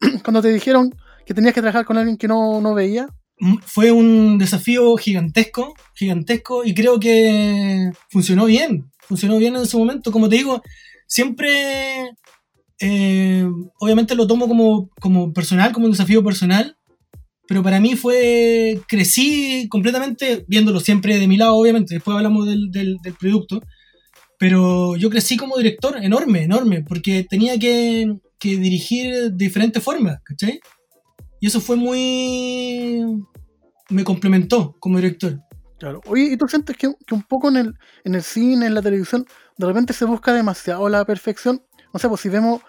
cuando 0.24 0.42
te 0.42 0.48
dijeron 0.48 0.92
que 1.24 1.34
tenías 1.34 1.54
que 1.54 1.60
trabajar 1.60 1.84
con 1.84 1.96
alguien 1.96 2.16
que 2.16 2.26
no, 2.26 2.60
no 2.60 2.74
veía? 2.74 3.06
Mm, 3.38 3.58
Fue 3.64 3.92
un 3.92 4.36
desafío 4.38 4.96
gigantesco, 4.96 5.74
gigantesco, 5.94 6.64
y 6.64 6.74
creo 6.74 6.98
que 6.98 7.92
funcionó 8.08 8.46
bien. 8.46 8.90
Funcionó 9.08 9.38
bien 9.38 9.56
en 9.56 9.66
su 9.66 9.78
momento. 9.78 10.12
Como 10.12 10.28
te 10.28 10.36
digo, 10.36 10.62
siempre, 11.06 12.12
eh, 12.78 13.48
obviamente 13.80 14.14
lo 14.14 14.26
tomo 14.26 14.46
como, 14.46 14.90
como 15.00 15.32
personal, 15.32 15.72
como 15.72 15.86
un 15.86 15.92
desafío 15.92 16.22
personal, 16.22 16.76
pero 17.48 17.62
para 17.62 17.80
mí 17.80 17.96
fue, 17.96 18.80
crecí 18.86 19.66
completamente, 19.70 20.44
viéndolo 20.46 20.80
siempre 20.80 21.18
de 21.18 21.26
mi 21.26 21.38
lado, 21.38 21.56
obviamente, 21.56 21.94
después 21.94 22.14
hablamos 22.14 22.46
del, 22.46 22.70
del, 22.70 22.98
del 23.02 23.14
producto, 23.14 23.62
pero 24.38 24.96
yo 24.96 25.08
crecí 25.08 25.38
como 25.38 25.56
director 25.56 25.96
enorme, 25.96 26.42
enorme, 26.42 26.82
porque 26.82 27.24
tenía 27.28 27.58
que, 27.58 28.06
que 28.38 28.56
dirigir 28.56 29.12
de 29.12 29.30
diferentes 29.30 29.82
formas, 29.82 30.20
¿cachai? 30.22 30.60
Y 31.40 31.46
eso 31.46 31.60
fue 31.60 31.76
muy... 31.76 33.02
me 33.88 34.04
complementó 34.04 34.76
como 34.78 34.98
director. 34.98 35.40
Claro. 35.78 36.00
Oye, 36.06 36.24
¿y 36.32 36.36
tú 36.36 36.48
sientes 36.48 36.76
que, 36.76 36.88
un 36.88 37.22
poco 37.28 37.48
en 37.48 37.56
el, 37.56 37.74
en 38.04 38.14
el 38.16 38.22
cine, 38.22 38.66
en 38.66 38.74
la 38.74 38.82
televisión, 38.82 39.24
de 39.56 39.66
repente 39.66 39.92
se 39.92 40.04
busca 40.04 40.32
demasiado 40.34 40.88
la 40.88 41.04
perfección? 41.04 41.62
No 41.92 42.00
sé, 42.00 42.08
pues 42.08 42.20
si 42.20 42.28
vemos 42.28 42.60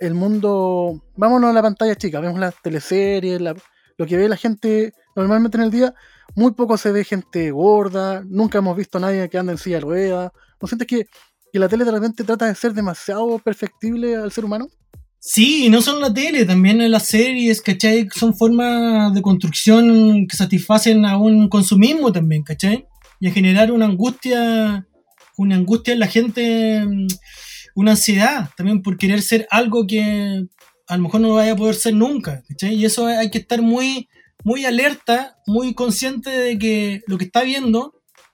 el- 0.00 0.14
mundo, 0.14 1.00
vámonos 1.16 1.50
a 1.50 1.52
la 1.52 1.62
pantalla 1.62 1.94
chica, 1.94 2.20
vemos 2.20 2.40
las 2.40 2.54
teleseries, 2.60 3.40
la- 3.40 3.54
lo 3.98 4.06
que 4.06 4.16
ve 4.16 4.28
la 4.28 4.36
gente 4.36 4.92
normalmente 5.14 5.58
en 5.58 5.64
el 5.64 5.70
día, 5.70 5.94
muy 6.34 6.52
poco 6.52 6.76
se 6.76 6.90
ve 6.92 7.04
gente 7.04 7.50
gorda, 7.52 8.22
nunca 8.26 8.58
hemos 8.58 8.76
visto 8.76 8.98
a 8.98 9.00
nadie 9.02 9.28
que 9.28 9.38
anda 9.38 9.52
en 9.52 9.58
silla 9.58 9.80
de. 9.80 10.32
¿No 10.60 10.66
sientes 10.68 10.86
que, 10.88 11.06
que 11.52 11.58
la 11.58 11.68
tele 11.68 11.84
de 11.84 11.92
repente 11.92 12.24
trata 12.24 12.46
de 12.46 12.54
ser 12.54 12.72
demasiado 12.74 13.38
perfectible 13.38 14.16
al 14.16 14.32
ser 14.32 14.44
humano? 14.44 14.66
Sí, 15.22 15.66
y 15.66 15.68
no 15.68 15.82
solo 15.82 16.00
la 16.00 16.14
tele, 16.14 16.46
también 16.46 16.80
en 16.80 16.90
las 16.90 17.06
series, 17.08 17.60
¿cachai? 17.60 18.08
Son 18.14 18.34
formas 18.34 19.12
de 19.12 19.20
construcción 19.20 20.26
que 20.26 20.34
satisfacen 20.34 21.04
a 21.04 21.18
un 21.18 21.50
consumismo 21.50 22.10
también, 22.10 22.42
¿cachai? 22.42 22.86
Y 23.20 23.28
a 23.28 23.30
generar 23.30 23.70
una 23.70 23.84
angustia, 23.84 24.86
una 25.36 25.56
angustia 25.56 25.92
en 25.92 26.00
la 26.00 26.06
gente, 26.06 26.82
mm, 26.86 27.06
una 27.74 27.90
ansiedad 27.92 28.48
también 28.56 28.80
por 28.80 28.96
querer 28.96 29.20
ser 29.20 29.46
algo 29.50 29.86
que 29.86 30.46
a 30.88 30.96
lo 30.96 31.02
mejor 31.02 31.20
no 31.20 31.34
vaya 31.34 31.52
a 31.52 31.56
poder 31.56 31.74
ser 31.74 31.94
nunca, 31.94 32.42
¿cachai? 32.48 32.74
Y 32.74 32.86
eso 32.86 33.06
hay 33.06 33.30
que 33.30 33.38
estar 33.38 33.60
muy, 33.60 34.08
muy 34.42 34.64
alerta, 34.64 35.36
muy 35.46 35.74
consciente 35.74 36.30
de 36.30 36.58
que 36.58 37.02
lo 37.06 37.18
que 37.18 37.26
está 37.26 37.42
viendo 37.42 37.92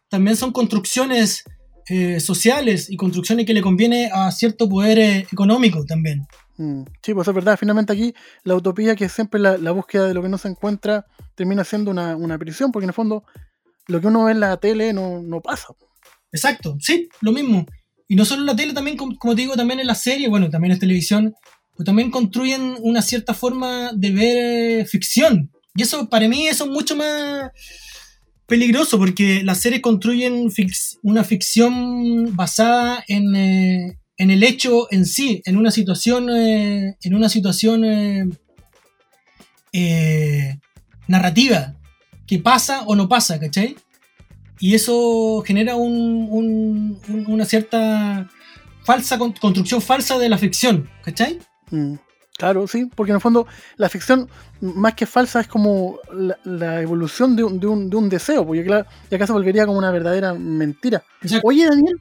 también 0.08 0.36
son 0.36 0.52
construcciones 0.52 1.42
eh, 1.88 2.20
sociales 2.20 2.88
y 2.90 2.96
construcciones 2.96 3.44
que 3.44 3.54
le 3.54 3.62
conviene 3.62 4.08
a 4.12 4.30
cierto 4.30 4.68
poder 4.68 4.98
eh, 5.00 5.26
económico 5.32 5.84
también. 5.84 6.26
Mm, 6.58 6.82
Sí, 7.02 7.14
pues 7.14 7.28
es 7.28 7.34
verdad, 7.34 7.56
finalmente 7.58 7.92
aquí 7.92 8.14
la 8.44 8.54
utopía, 8.54 8.96
que 8.96 9.08
siempre 9.08 9.40
la, 9.40 9.58
la 9.58 9.70
búsqueda 9.72 10.06
de 10.06 10.14
lo 10.14 10.22
que 10.22 10.28
no 10.28 10.38
se 10.38 10.48
encuentra, 10.48 11.06
termina 11.34 11.64
siendo 11.64 11.90
una, 11.90 12.16
una 12.16 12.38
prisión, 12.38 12.72
porque 12.72 12.84
en 12.84 12.90
el 12.90 12.94
fondo 12.94 13.24
lo 13.88 14.00
que 14.00 14.06
uno 14.08 14.24
ve 14.24 14.32
en 14.32 14.40
la 14.40 14.56
tele 14.56 14.92
no, 14.92 15.20
no 15.22 15.40
pasa. 15.40 15.68
Exacto, 16.32 16.76
sí, 16.80 17.08
lo 17.20 17.32
mismo. 17.32 17.66
Y 18.08 18.16
no 18.16 18.24
solo 18.24 18.42
en 18.42 18.46
la 18.46 18.56
tele, 18.56 18.72
también, 18.72 18.96
com- 18.96 19.16
como 19.16 19.34
te 19.34 19.42
digo, 19.42 19.54
también 19.56 19.80
en 19.80 19.86
la 19.86 19.94
serie, 19.94 20.28
bueno, 20.28 20.48
también 20.50 20.72
es 20.72 20.78
televisión, 20.78 21.34
pues 21.74 21.84
también 21.86 22.10
construyen 22.10 22.76
una 22.80 23.02
cierta 23.02 23.34
forma 23.34 23.90
de 23.94 24.10
ver 24.10 24.80
eh, 24.80 24.84
ficción. 24.86 25.50
Y 25.74 25.82
eso, 25.82 26.08
para 26.08 26.26
mí, 26.28 26.46
eso 26.48 26.64
es 26.64 26.70
mucho 26.70 26.96
más 26.96 27.50
peligroso, 28.46 28.98
porque 28.98 29.42
las 29.42 29.60
series 29.60 29.82
construyen 29.82 30.48
una 31.02 31.24
ficción 31.24 32.34
basada 32.36 33.04
en, 33.08 33.34
eh, 33.36 33.98
en 34.18 34.30
el 34.30 34.42
hecho 34.42 34.88
en 34.90 35.04
sí, 35.06 35.42
en 35.44 35.56
una 35.56 35.70
situación, 35.70 36.28
eh, 36.30 36.96
en 37.02 37.14
una 37.14 37.28
situación 37.28 37.84
eh, 37.84 38.24
eh, 39.72 40.58
narrativa, 41.06 41.74
que 42.26 42.38
pasa 42.38 42.82
o 42.86 42.94
no 42.96 43.08
pasa, 43.08 43.38
¿cachai? 43.38 43.76
Y 44.58 44.74
eso 44.74 45.42
genera 45.46 45.76
un- 45.76 46.28
un- 46.30 47.00
un- 47.08 47.26
una 47.28 47.44
cierta 47.44 48.28
falsa 48.84 49.18
con- 49.18 49.32
construcción 49.32 49.82
falsa 49.82 50.18
de 50.18 50.28
la 50.28 50.38
ficción, 50.38 50.88
¿cachai? 51.04 51.38
Mm, 51.70 51.94
Claro, 52.38 52.66
sí, 52.68 52.84
porque 52.94 53.12
en 53.12 53.16
el 53.16 53.22
fondo 53.22 53.46
la 53.78 53.88
ficción, 53.88 54.28
más 54.60 54.92
que 54.92 55.06
falsa, 55.06 55.40
es 55.40 55.46
como 55.48 55.98
la, 56.12 56.36
la 56.44 56.82
evolución 56.82 57.34
de 57.34 57.42
un, 57.44 57.58
de, 57.58 57.66
un, 57.66 57.88
de 57.88 57.96
un 57.96 58.10
deseo, 58.10 58.46
porque 58.46 58.62
claro, 58.62 58.86
y 59.10 59.14
acá 59.14 59.26
se 59.26 59.32
volvería 59.32 59.64
como 59.64 59.78
una 59.78 59.90
verdadera 59.90 60.34
mentira. 60.34 61.02
Exacto. 61.22 61.48
Oye, 61.48 61.64
Daniel, 61.64 61.98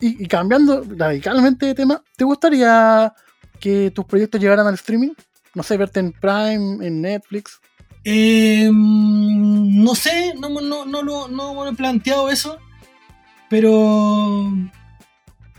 y, 0.00 0.26
cambiando 0.26 0.84
radicalmente 0.96 1.66
de 1.66 1.74
tema, 1.74 2.02
¿te 2.16 2.24
gustaría 2.24 3.12
que 3.60 3.90
tus 3.90 4.04
proyectos 4.04 4.40
llegaran 4.40 4.66
al 4.66 4.74
streaming? 4.74 5.10
No 5.54 5.62
sé, 5.62 5.76
verte 5.76 6.00
en 6.00 6.12
Prime, 6.12 6.86
en 6.86 7.00
Netflix. 7.02 7.58
Mm, 8.70 9.82
no 9.84 9.94
sé, 9.94 10.34
no, 10.38 10.48
no, 10.60 10.84
no, 10.84 11.28
no 11.28 11.64
me 11.64 11.70
he 11.70 11.74
planteado 11.74 12.30
eso, 12.30 12.58
pero 13.50 14.52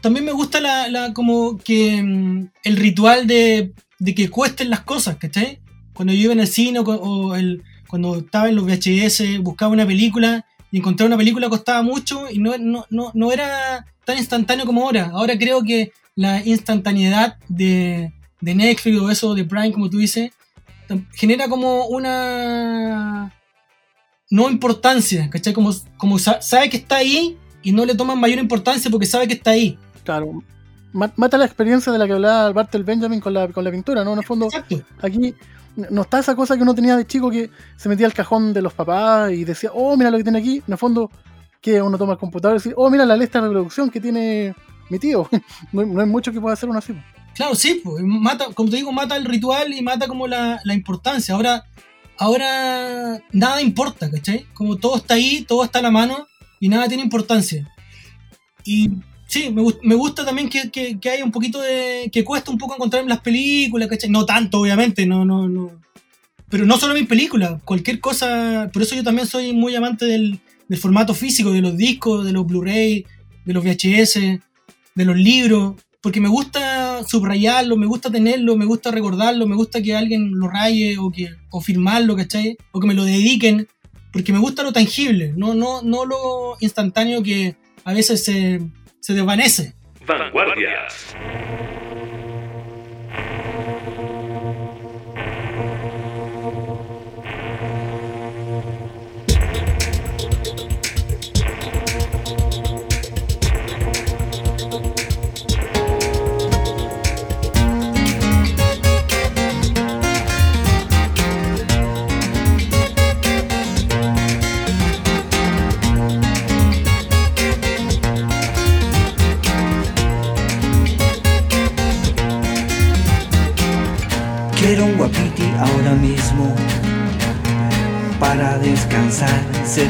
también 0.01 0.25
me 0.25 0.31
gusta 0.31 0.59
la, 0.61 0.87
la- 0.87 1.13
como 1.13 1.57
que 1.57 2.01
mm, 2.01 2.49
el 2.63 2.77
ritual 2.77 3.27
de, 3.27 3.73
de 3.99 4.15
que 4.15 4.29
cuesten 4.29 4.69
las 4.69 4.81
cosas, 4.81 5.17
¿cachai? 5.17 5.59
Cuando 5.93 6.13
yo 6.13 6.21
iba 6.21 6.33
en 6.33 6.39
el 6.39 6.47
cine 6.47 6.79
o 6.79 7.35
el, 7.35 7.63
cuando 7.87 8.15
estaba 8.17 8.47
en 8.47 8.55
los 8.55 8.65
VHS, 8.65 9.39
buscaba 9.41 9.73
una 9.73 9.85
película 9.85 10.45
y 10.71 10.77
encontrar 10.77 11.07
una 11.07 11.17
película 11.17 11.49
costaba 11.49 11.81
mucho 11.81 12.29
y 12.29 12.39
no, 12.39 12.57
no, 12.57 12.85
no, 12.89 13.11
no 13.13 13.31
era 13.31 13.85
tan 14.10 14.18
instantáneo 14.18 14.66
como 14.66 14.84
ahora. 14.84 15.12
Ahora 15.14 15.38
creo 15.38 15.62
que 15.64 15.91
la 16.16 16.43
instantaneidad 16.45 17.38
de, 17.47 18.12
de 18.41 18.55
Netflix 18.55 18.99
o 18.99 19.10
eso 19.12 19.36
de 19.36 19.45
Prime, 19.45 19.72
como 19.72 19.88
tú 19.89 19.99
dices, 19.99 20.32
genera 21.14 21.47
como 21.47 21.86
una 21.88 23.32
no 24.32 24.49
importancia, 24.49 25.30
¿cachai? 25.30 25.53
Como, 25.53 25.72
como 25.97 26.18
sa- 26.20 26.41
sabe 26.41 26.70
que 26.70 26.78
está 26.78 26.97
ahí 26.97 27.38
y 27.62 27.72
no 27.72 27.86
le 27.86 27.93
toman 27.95 28.20
mayor 28.20 28.39
importancia 28.39 28.89
porque 28.89 29.05
sabe 29.05 29.28
que 29.28 29.36
está 29.36 29.51
ahí. 29.51 29.78
Claro, 30.03 30.43
ma- 30.91 31.12
mata 31.16 31.38
la 31.38 31.45
experiencia 31.45 31.91
de 31.91 31.99
la 31.99 32.07
que 32.07 32.14
hablaba 32.14 32.51
Bartel 32.51 32.84
Benjamin 32.84 33.20
con 33.20 33.34
la, 33.34 33.47
con 33.49 33.64
la 33.64 33.72
pintura, 33.72 34.03
¿no? 34.03 34.14
En 34.14 34.20
el 34.20 34.26
fondo, 34.26 34.45
Exacto. 34.47 34.82
aquí 35.03 35.34
no 35.76 36.01
está 36.01 36.20
esa 36.20 36.36
cosa 36.36 36.57
que 36.57 36.64
uno 36.64 36.74
tenía 36.76 36.97
de 36.97 37.05
chico 37.05 37.30
que 37.30 37.49
se 37.78 37.88
metía 37.89 38.05
al 38.07 38.14
cajón 38.14 38.53
de 38.53 38.62
los 38.62 38.74
papás 38.74 39.32
y 39.32 39.45
decía, 39.45 39.70
oh, 39.74 39.95
mira 39.95 40.10
lo 40.12 40.18
que 40.18 40.24
tiene 40.24 40.39
aquí. 40.39 40.57
En 40.68 40.74
el 40.74 40.78
fondo, 40.78 41.10
que 41.62 41.82
uno 41.82 41.97
toma 41.97 42.14
el 42.14 42.20
computador 42.20 42.57
y 42.57 42.60
dice, 42.64 42.74
oh, 42.78 42.89
mira 42.89 43.05
la 43.05 43.18
lista 43.18 43.39
de 43.41 43.47
reproducción 43.47 43.89
que 43.89 43.99
tiene 43.99 44.55
mi 44.89 44.99
tío. 44.99 45.28
no, 45.74 45.82
hay- 45.82 46.07
mucho 46.07 46.32
que 46.32 46.39
pueda 46.41 46.53
hacer 46.53 46.70
uno 46.70 46.80
así. 46.80 46.93
Claro, 47.36 47.55
sí, 47.55 47.82
pues, 47.84 48.03
mata, 48.03 48.45
como 48.53 48.70
te 48.70 48.78
digo, 48.78 48.91
mata 48.91 49.16
el 49.16 49.26
ritual 49.26 49.74
y 49.74 49.82
mata 49.82 50.07
como 50.07 50.28
la, 50.28 50.60
la 50.64 50.74
importancia. 50.74 51.34
Ahora, 51.36 51.64
ahora 52.18 53.20
nada 53.32 53.62
importa, 53.62 54.10
¿cachai? 54.12 54.45
Como 54.53 54.78
todo 54.78 54.97
está 54.97 55.14
ahí, 55.16 55.45
todo 55.47 55.64
está 55.64 55.80
a 55.80 55.84
la 55.84 55.91
mano 55.91 56.28
y 56.60 56.70
nada 56.70 56.88
tiene 56.88 57.03
importancia. 57.03 57.70
Y 58.66 58.89
sí, 59.28 59.49
me, 59.51 59.64
me 59.84 59.95
gusta 59.95 60.26
también 60.26 60.49
que, 60.49 60.70
que, 60.70 60.99
que 60.99 61.10
haya 61.10 61.24
un 61.24 61.32
poquito 61.32 61.62
de. 61.62 62.10
que 62.12 62.24
cuesta 62.24 62.51
un 62.51 62.57
poco 62.57 62.76
encontrar 62.76 63.03
en 63.03 63.10
las 63.10 63.22
películas, 63.22 63.88
¿cachai? 63.88 64.10
No 64.10 64.26
tanto, 64.26 64.60
obviamente, 64.60 65.05
no, 65.05 65.24
no, 65.26 65.47
no. 65.47 65.72
Pero 66.49 66.66
no 66.66 66.78
solo 66.78 66.93
mis 66.93 67.07
películas, 67.07 67.62
cualquier 67.64 67.99
cosa. 67.99 68.70
Por 68.74 68.82
eso 68.82 68.95
yo 68.95 69.03
también 69.03 69.28
soy 69.28 69.53
muy 69.53 69.76
amante 69.76 70.05
del, 70.05 70.39
del 70.70 70.80
formato 70.80 71.13
físico, 71.13 71.51
de 71.51 71.61
los 71.61 71.76
discos, 71.76 72.26
de 72.26 72.32
los 72.32 72.47
Blu-ray, 72.47 73.05
de 73.43 73.53
los 73.53 73.63
VHS, 73.63 74.39
de 74.95 75.05
los 75.05 75.17
libros 75.17 75.76
porque 76.01 76.22
me 76.22 76.30
gusta 76.30 77.03
subrayarlo, 77.03 77.76
me 77.76 77.86
gusta 77.86 78.09
tenerlo, 78.09 78.55
me 78.55 78.65
gusta 78.65 78.91
recordarlo, 78.91 79.45
me 79.47 79.55
gusta 79.55 79.82
que 79.82 79.95
alguien 79.95 80.32
lo 80.32 80.47
raye 80.47 80.97
o 80.97 81.11
que 81.11 81.30
o 81.49 81.61
firmarlo, 81.61 82.15
¿cachai? 82.15 82.57
O 82.72 82.80
que 82.80 82.88
me 82.88 82.93
lo 82.93 83.03
dediquen, 83.03 83.67
porque 84.11 84.32
me 84.32 84.39
gusta 84.39 84.63
lo 84.63 84.72
tangible, 84.72 85.34
no, 85.36 85.53
no, 85.53 85.82
no 85.82 86.05
lo 86.05 86.55
instantáneo 86.61 87.22
que 87.22 87.55
a 87.84 87.93
veces 87.93 88.24
se, 88.24 88.61
se 89.01 89.13
desvanece. 89.13 89.76
Vanguardias. 90.07 91.15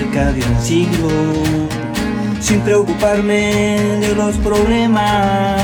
De 0.09 0.43
un 0.43 0.61
siglo, 0.61 1.09
sin 2.41 2.61
preocuparme 2.61 3.79
de 3.99 4.15
los 4.15 4.35
problemas 4.37 5.61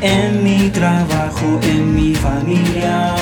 en 0.00 0.42
mi 0.42 0.70
trabajo, 0.70 1.60
en 1.62 1.94
mi 1.94 2.14
familia. 2.16 3.14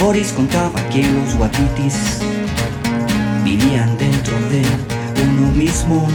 Boris 0.00 0.32
contaba 0.32 0.80
que 0.88 1.02
los 1.02 1.36
guapitis 1.36 2.20
vivían 3.44 3.98
dentro 3.98 4.34
de 4.48 4.62
uno 5.28 5.52
mismo, 5.52 6.08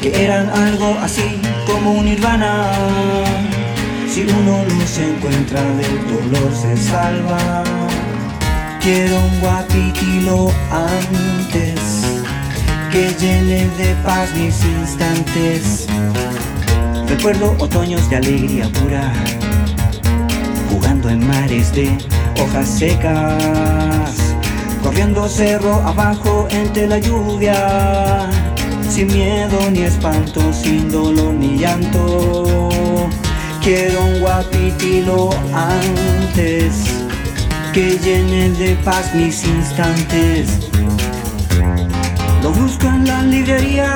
que 0.00 0.24
eran 0.24 0.48
algo 0.48 0.96
así 1.02 1.38
como 1.66 1.92
un 1.92 2.06
nirvana. 2.06 2.72
Si 4.08 4.22
uno 4.22 4.64
los 4.64 4.98
encuentra 4.98 5.60
del 5.62 6.30
dolor 6.32 6.50
se 6.54 6.76
salva. 6.78 7.69
Quiero 8.80 9.18
un 9.18 9.40
guapitilo 9.40 10.50
antes 10.70 12.00
que 12.90 13.14
llene 13.20 13.68
de 13.76 13.94
paz 14.02 14.30
mis 14.34 14.64
instantes. 14.64 15.86
Recuerdo 17.06 17.54
otoños 17.58 18.08
de 18.08 18.16
alegría 18.16 18.70
pura, 18.72 19.12
jugando 20.70 21.10
en 21.10 21.26
mares 21.28 21.74
de 21.74 21.90
hojas 22.42 22.68
secas, 22.70 24.14
corriendo 24.82 25.28
cerro 25.28 25.74
abajo 25.82 26.48
entre 26.50 26.86
la 26.86 26.98
lluvia, 26.98 28.30
sin 28.88 29.08
miedo 29.08 29.58
ni 29.70 29.80
espanto, 29.80 30.40
sin 30.54 30.90
dolor 30.90 31.34
ni 31.34 31.58
llanto. 31.58 32.70
Quiero 33.62 34.06
un 34.06 34.20
guapitilo 34.20 35.28
antes 35.52 36.99
que 37.72 37.98
llene 37.98 38.50
de 38.50 38.74
paz 38.84 39.14
mis 39.14 39.44
instantes. 39.44 40.70
Lo 42.42 42.50
busco 42.52 42.86
en 42.86 43.06
las 43.06 43.22
librerías, 43.24 43.90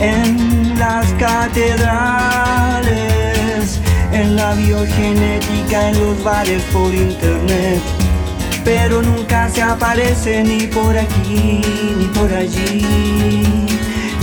en 0.00 0.78
las 0.78 1.06
catedrales, 1.14 1.80
en 4.12 4.36
la 4.36 4.54
biogenética, 4.54 5.90
en 5.90 6.00
los 6.00 6.24
bares 6.24 6.62
por 6.72 6.92
internet. 6.92 7.80
Pero 8.64 9.02
nunca 9.02 9.48
se 9.48 9.62
aparece 9.62 10.42
ni 10.42 10.66
por 10.66 10.96
aquí 10.98 11.60
ni 11.98 12.06
por 12.06 12.32
allí, 12.32 13.68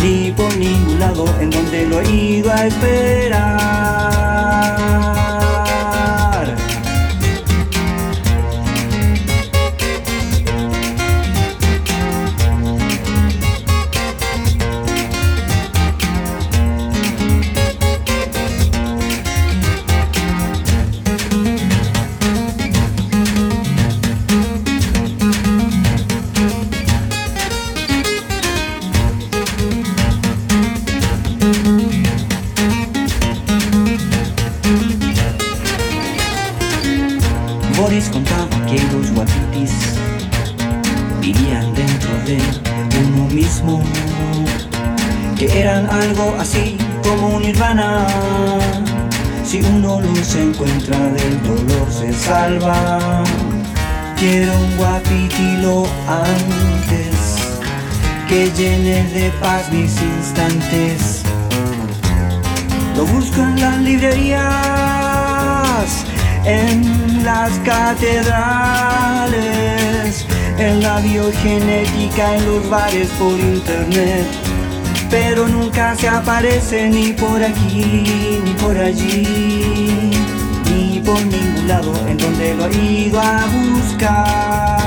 ni 0.04 0.32
por 0.32 0.56
ningún 0.58 1.00
lado 1.00 1.26
en 1.40 1.52
donde 1.52 1.86
lo 1.86 2.02
he 2.02 2.12
ido 2.12 2.52
a 2.52 2.66
esperar. 2.68 4.16
De 59.16 59.32
paz 59.40 59.72
mis 59.72 60.00
instantes. 60.02 61.24
Lo 62.98 63.06
busco 63.06 63.42
en 63.42 63.62
las 63.62 63.78
librerías, 63.82 64.44
en 66.44 67.24
las 67.24 67.52
catedrales, 67.60 68.36
en 70.58 70.84
la 70.84 71.00
biogenética, 71.00 72.36
en 72.36 72.46
los 72.46 72.70
bares 72.70 73.08
por 73.18 73.40
internet. 73.40 74.26
Pero 75.10 75.48
nunca 75.48 75.96
se 75.96 76.10
aparece 76.10 76.90
ni 76.90 77.14
por 77.14 77.42
aquí, 77.42 78.42
ni 78.44 78.54
por 78.56 78.78
allí, 78.78 80.12
ni 80.70 81.00
por 81.00 81.26
ningún 81.26 81.68
lado 81.70 81.94
en 82.10 82.18
donde 82.18 82.54
lo 82.56 82.66
he 82.66 82.76
ido 82.76 83.22
a 83.22 83.46
buscar. 83.46 84.85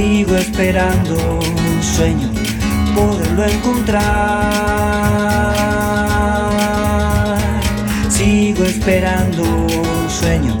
Sigo 0.00 0.34
esperando, 0.34 1.14
sueño 1.82 2.30
poderlo 2.94 3.44
encontrar. 3.44 4.00
Sigo 8.08 8.64
esperando, 8.64 9.44
sueño 10.08 10.58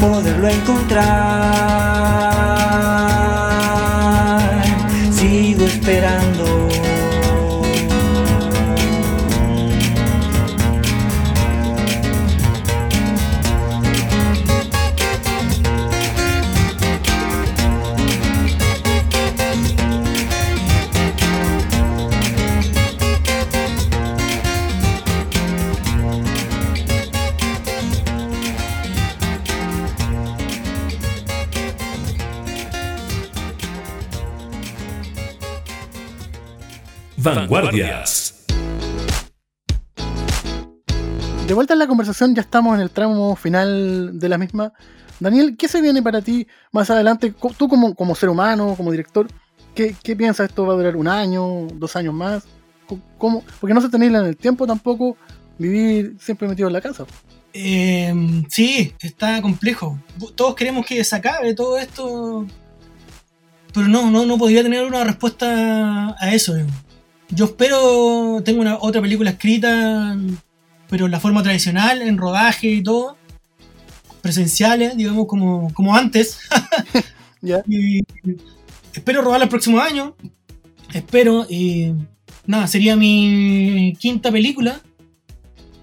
poderlo 0.00 0.48
encontrar. 0.48 1.04
Sigo 5.12 5.66
esperando. 5.66 6.23
Vanguardias. 37.64 38.44
De 41.46 41.54
vuelta 41.54 41.72
en 41.72 41.78
la 41.78 41.86
conversación, 41.86 42.34
ya 42.34 42.42
estamos 42.42 42.74
en 42.74 42.80
el 42.80 42.90
tramo 42.90 43.36
final 43.36 44.18
de 44.18 44.28
la 44.28 44.38
misma. 44.38 44.72
Daniel, 45.20 45.56
¿qué 45.56 45.68
se 45.68 45.80
viene 45.80 46.02
para 46.02 46.20
ti 46.20 46.46
más 46.72 46.90
adelante? 46.90 47.34
Tú 47.56 47.68
como, 47.68 47.94
como 47.94 48.14
ser 48.14 48.28
humano, 48.28 48.74
como 48.76 48.90
director, 48.90 49.28
¿qué, 49.74 49.94
qué 50.02 50.16
piensas? 50.16 50.48
¿Esto 50.48 50.66
va 50.66 50.74
a 50.74 50.76
durar 50.76 50.96
un 50.96 51.08
año, 51.08 51.66
dos 51.74 51.96
años 51.96 52.14
más? 52.14 52.44
¿Cómo? 53.18 53.42
Porque 53.60 53.72
no 53.72 53.80
se 53.80 53.88
tenerla 53.88 54.18
en 54.18 54.26
el 54.26 54.36
tiempo 54.36 54.66
tampoco, 54.66 55.16
vivir 55.58 56.16
siempre 56.20 56.48
metido 56.48 56.68
en 56.68 56.74
la 56.74 56.80
casa. 56.80 57.06
Eh, 57.52 58.12
sí, 58.48 58.92
está 59.00 59.40
complejo. 59.40 59.98
Todos 60.34 60.54
queremos 60.54 60.84
que 60.84 61.02
se 61.04 61.16
acabe 61.16 61.54
todo 61.54 61.78
esto. 61.78 62.46
Pero 63.72 63.88
no, 63.88 64.10
no, 64.10 64.26
no 64.26 64.38
podría 64.38 64.62
tener 64.62 64.84
una 64.84 65.04
respuesta 65.04 66.14
a 66.18 66.34
eso. 66.34 66.54
digamos. 66.54 66.93
Yo 67.30 67.46
espero, 67.46 68.42
tengo 68.44 68.60
una 68.60 68.78
otra 68.80 69.00
película 69.00 69.30
escrita, 69.30 70.16
pero 70.88 71.06
en 71.06 71.10
la 71.10 71.20
forma 71.20 71.42
tradicional, 71.42 72.02
en 72.02 72.18
rodaje 72.18 72.68
y 72.68 72.82
todo. 72.82 73.16
Presenciales, 74.20 74.96
digamos, 74.96 75.26
como, 75.26 75.72
como 75.74 75.96
antes. 75.96 76.38
¿Ya? 77.40 77.62
Y 77.66 78.02
espero 78.92 79.22
rodarla 79.22 79.44
el 79.44 79.50
próximo 79.50 79.80
año. 79.80 80.16
Espero. 80.92 81.46
Y 81.48 81.92
nada, 82.46 82.66
sería 82.66 82.96
mi 82.96 83.94
quinta 83.98 84.30
película. 84.30 84.80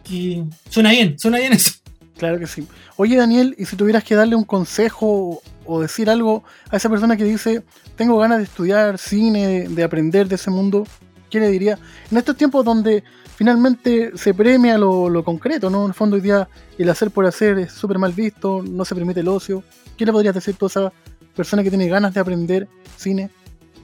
Y 0.09 0.43
suena 0.69 0.91
bien, 0.91 1.17
suena 1.19 1.37
bien 1.39 1.53
eso. 1.53 1.71
Claro 2.17 2.37
que 2.37 2.47
sí. 2.47 2.67
Oye, 2.97 3.17
Daniel, 3.17 3.55
y 3.57 3.65
si 3.65 3.75
tuvieras 3.75 4.03
que 4.03 4.15
darle 4.15 4.35
un 4.35 4.43
consejo 4.43 5.41
o 5.65 5.81
decir 5.81 6.09
algo 6.09 6.43
a 6.69 6.77
esa 6.77 6.89
persona 6.89 7.17
que 7.17 7.23
dice, 7.23 7.63
tengo 7.95 8.17
ganas 8.17 8.39
de 8.39 8.43
estudiar 8.43 8.97
cine, 8.97 9.67
de 9.69 9.83
aprender 9.83 10.27
de 10.27 10.35
ese 10.35 10.51
mundo, 10.51 10.85
¿qué 11.32 11.39
le 11.39 11.49
diría? 11.49 11.79
En 12.11 12.17
estos 12.17 12.38
tiempos 12.38 12.63
donde 12.63 13.03
finalmente 13.36 14.11
se 14.15 14.34
premia 14.36 14.77
lo, 14.77 15.23
concreto, 15.23 15.69
¿no? 15.71 15.84
En 15.84 15.88
el 15.88 15.93
fondo 15.95 16.15
hoy 16.17 16.21
día 16.21 16.47
el 16.77 16.89
hacer 16.89 17.09
por 17.09 17.25
hacer 17.25 17.57
es 17.57 17.71
súper 17.71 17.97
mal 17.97 18.13
visto, 18.13 18.63
no 18.63 18.86
se 18.86 18.93
permite 18.93 19.21
el 19.21 19.27
ocio. 19.27 19.63
¿Qué 19.97 20.05
le 20.05 20.11
podrías 20.11 20.36
decir 20.36 20.55
tú 20.55 20.65
a 20.65 20.67
esa 20.67 20.93
persona 21.36 21.63
que 21.63 21.69
tiene 21.69 21.88
ganas 21.88 22.13
de 22.13 22.19
aprender 22.19 22.67
cine? 22.97 23.32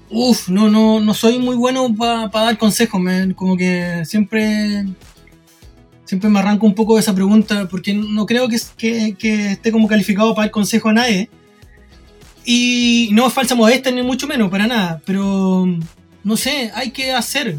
Uf, 0.10 0.48
no, 0.50 0.70
no, 0.70 1.00
no 1.00 1.14
soy 1.14 1.40
muy 1.40 1.56
bueno 1.56 1.94
para 1.96 2.30
dar 2.30 2.58
consejos, 2.58 3.02
me- 3.02 3.34
como 3.34 3.58
que 3.58 4.04
siempre 4.06 4.86
Siempre 6.08 6.30
me 6.30 6.40
arranco 6.40 6.66
un 6.66 6.74
poco 6.74 6.96
de 6.96 7.02
esa 7.02 7.14
pregunta 7.14 7.68
porque 7.70 7.94
no 7.94 8.26
creo 8.26 8.48
que, 8.48 8.58
que, 9.18 9.52
esté 9.52 9.74
como 9.74 9.90
calificado 9.90 10.34
para 10.34 10.46
el 10.46 10.52
consejo 10.52 10.88
a 10.88 10.94
nadie. 10.94 11.30
Y 12.46 13.10
no 13.12 13.28
es 13.28 13.34
falsa 13.34 13.56
modesta 13.56 13.92
ni 13.92 14.02
mucho 14.04 14.26
menos, 14.26 14.50
para 14.50 14.68
nada. 14.68 15.02
Pero, 15.06 15.68
no 16.28 16.36
sé, 16.38 16.72
hay 16.76 16.92
que 16.92 17.12
hacer. 17.14 17.58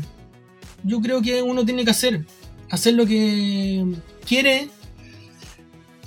Yo 0.84 1.00
creo 1.00 1.20
que 1.22 1.42
uno 1.42 1.64
tiene 1.64 1.84
que 1.84 1.90
hacer. 1.90 2.24
Hacer 2.70 2.94
lo 2.94 3.06
que 3.06 3.84
quiere. 4.26 4.68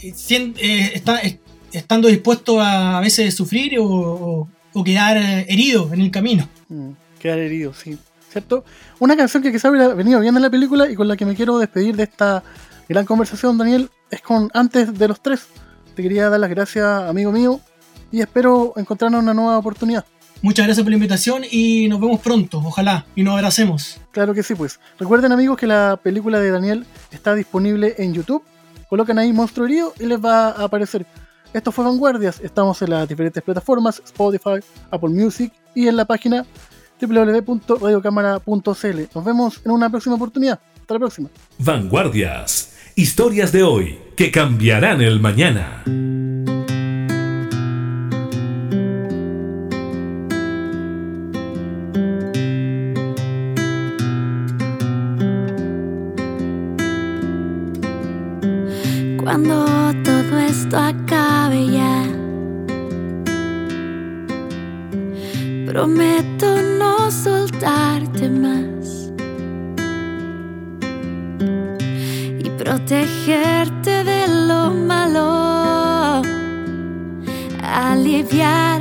eh, 0.02 0.14
eh, 0.60 1.40
estando 1.74 2.08
dispuesto 2.08 2.60
a, 2.62 2.98
a 2.98 3.02
veces 3.02 3.36
sufrir 3.36 3.80
o, 3.80 3.86
o- 3.86 4.48
o 4.74 4.84
quedar 4.84 5.18
eh, 5.18 5.46
herido 5.50 5.90
en 5.94 6.02
el 6.02 6.12
camino. 6.12 6.48
Mm, 6.70 6.92
quedar 7.20 7.40
herido, 7.40 7.74
sí. 7.74 7.98
¿Cierto? 8.32 8.64
Una 9.00 9.18
canción 9.18 9.44
que 9.44 9.52
quizá 9.52 9.70
hubiera 9.70 9.90
venido 9.94 10.20
bien 10.22 10.36
en 10.36 10.42
la 10.42 10.50
película 10.50 10.90
y 10.90 10.96
con 10.96 11.08
la 11.08 11.18
que 11.18 11.26
me 11.26 11.36
quiero 11.36 11.58
despedir 11.60 11.96
de 11.98 12.04
esta 12.04 12.44
gran 12.88 13.06
conversación, 13.06 13.58
Daniel, 13.58 13.90
es 14.10 14.22
con 14.22 14.50
Antes 14.54 14.98
de 14.98 15.08
los 15.10 15.22
Tres. 15.22 15.48
Te 15.96 16.02
quería 16.04 16.30
dar 16.30 16.40
las 16.40 16.50
gracias, 16.50 16.86
amigo 17.10 17.32
mío, 17.34 17.60
y 18.12 18.22
espero 18.22 18.72
encontrarnos 18.78 19.22
una 19.22 19.34
nueva 19.34 19.58
oportunidad. 19.58 20.06
Muchas 20.42 20.66
gracias 20.66 20.84
por 20.84 20.90
la 20.90 20.96
invitación 20.96 21.44
y 21.50 21.88
nos 21.88 22.00
vemos 22.00 22.20
pronto, 22.20 22.58
ojalá, 22.58 23.06
y 23.16 23.22
nos 23.22 23.36
abracemos. 23.36 24.00
Claro 24.12 24.34
que 24.34 24.42
sí, 24.42 24.56
pues. 24.56 24.80
Recuerden, 25.00 25.32
amigos, 25.32 25.58
que 25.58 25.68
la 25.68 26.00
película 26.02 26.40
de 26.40 26.50
Daniel 26.50 26.86
está 27.12 27.36
disponible 27.36 27.94
en 28.00 28.14
YouTube. 28.14 28.44
Colocan 28.90 29.20
ahí 29.20 29.32
Monstruo 29.32 29.68
Herido 29.68 29.94
y 30.00 30.06
les 30.06 30.20
va 30.20 30.50
a 30.50 30.64
aparecer. 30.64 31.06
Esto 31.54 31.72
fue 31.72 31.86
Vanguardias. 31.86 32.40
Estamos 32.40 32.82
en 32.82 32.90
las 32.90 33.08
diferentes 33.08 33.44
plataformas: 33.44 34.02
Spotify, 34.04 34.60
Apple 34.90 35.10
Music 35.10 35.54
y 35.76 35.88
en 35.88 35.96
la 35.96 36.06
página 36.06 36.46
www.radiocámara.cl. 37.00 39.16
Nos 39.16 39.24
vemos 39.24 39.62
en 39.64 39.72
una 39.72 39.90
próxima 39.90 40.16
oportunidad. 40.16 40.60
Hasta 40.80 40.96
la 40.96 41.00
próxima. 41.00 41.30
Vanguardias. 41.60 42.70
Historias 42.96 43.52
de 43.52 43.64
hoy 43.64 44.00
que 44.16 44.32
cambiarán 44.32 45.02
el 45.02 45.20
mañana. 45.20 45.84
Cuando 59.32 59.66
todo 60.04 60.40
esto 60.40 60.78
acabe 60.78 61.66
ya, 61.68 62.04
prometo 65.66 66.62
no 66.78 67.10
soltarte 67.10 68.30
más 68.30 69.10
y 72.44 72.50
protegerte 72.62 74.04
de 74.04 74.28
lo 74.28 74.70
malo, 74.70 76.22
aliviar 77.64 78.81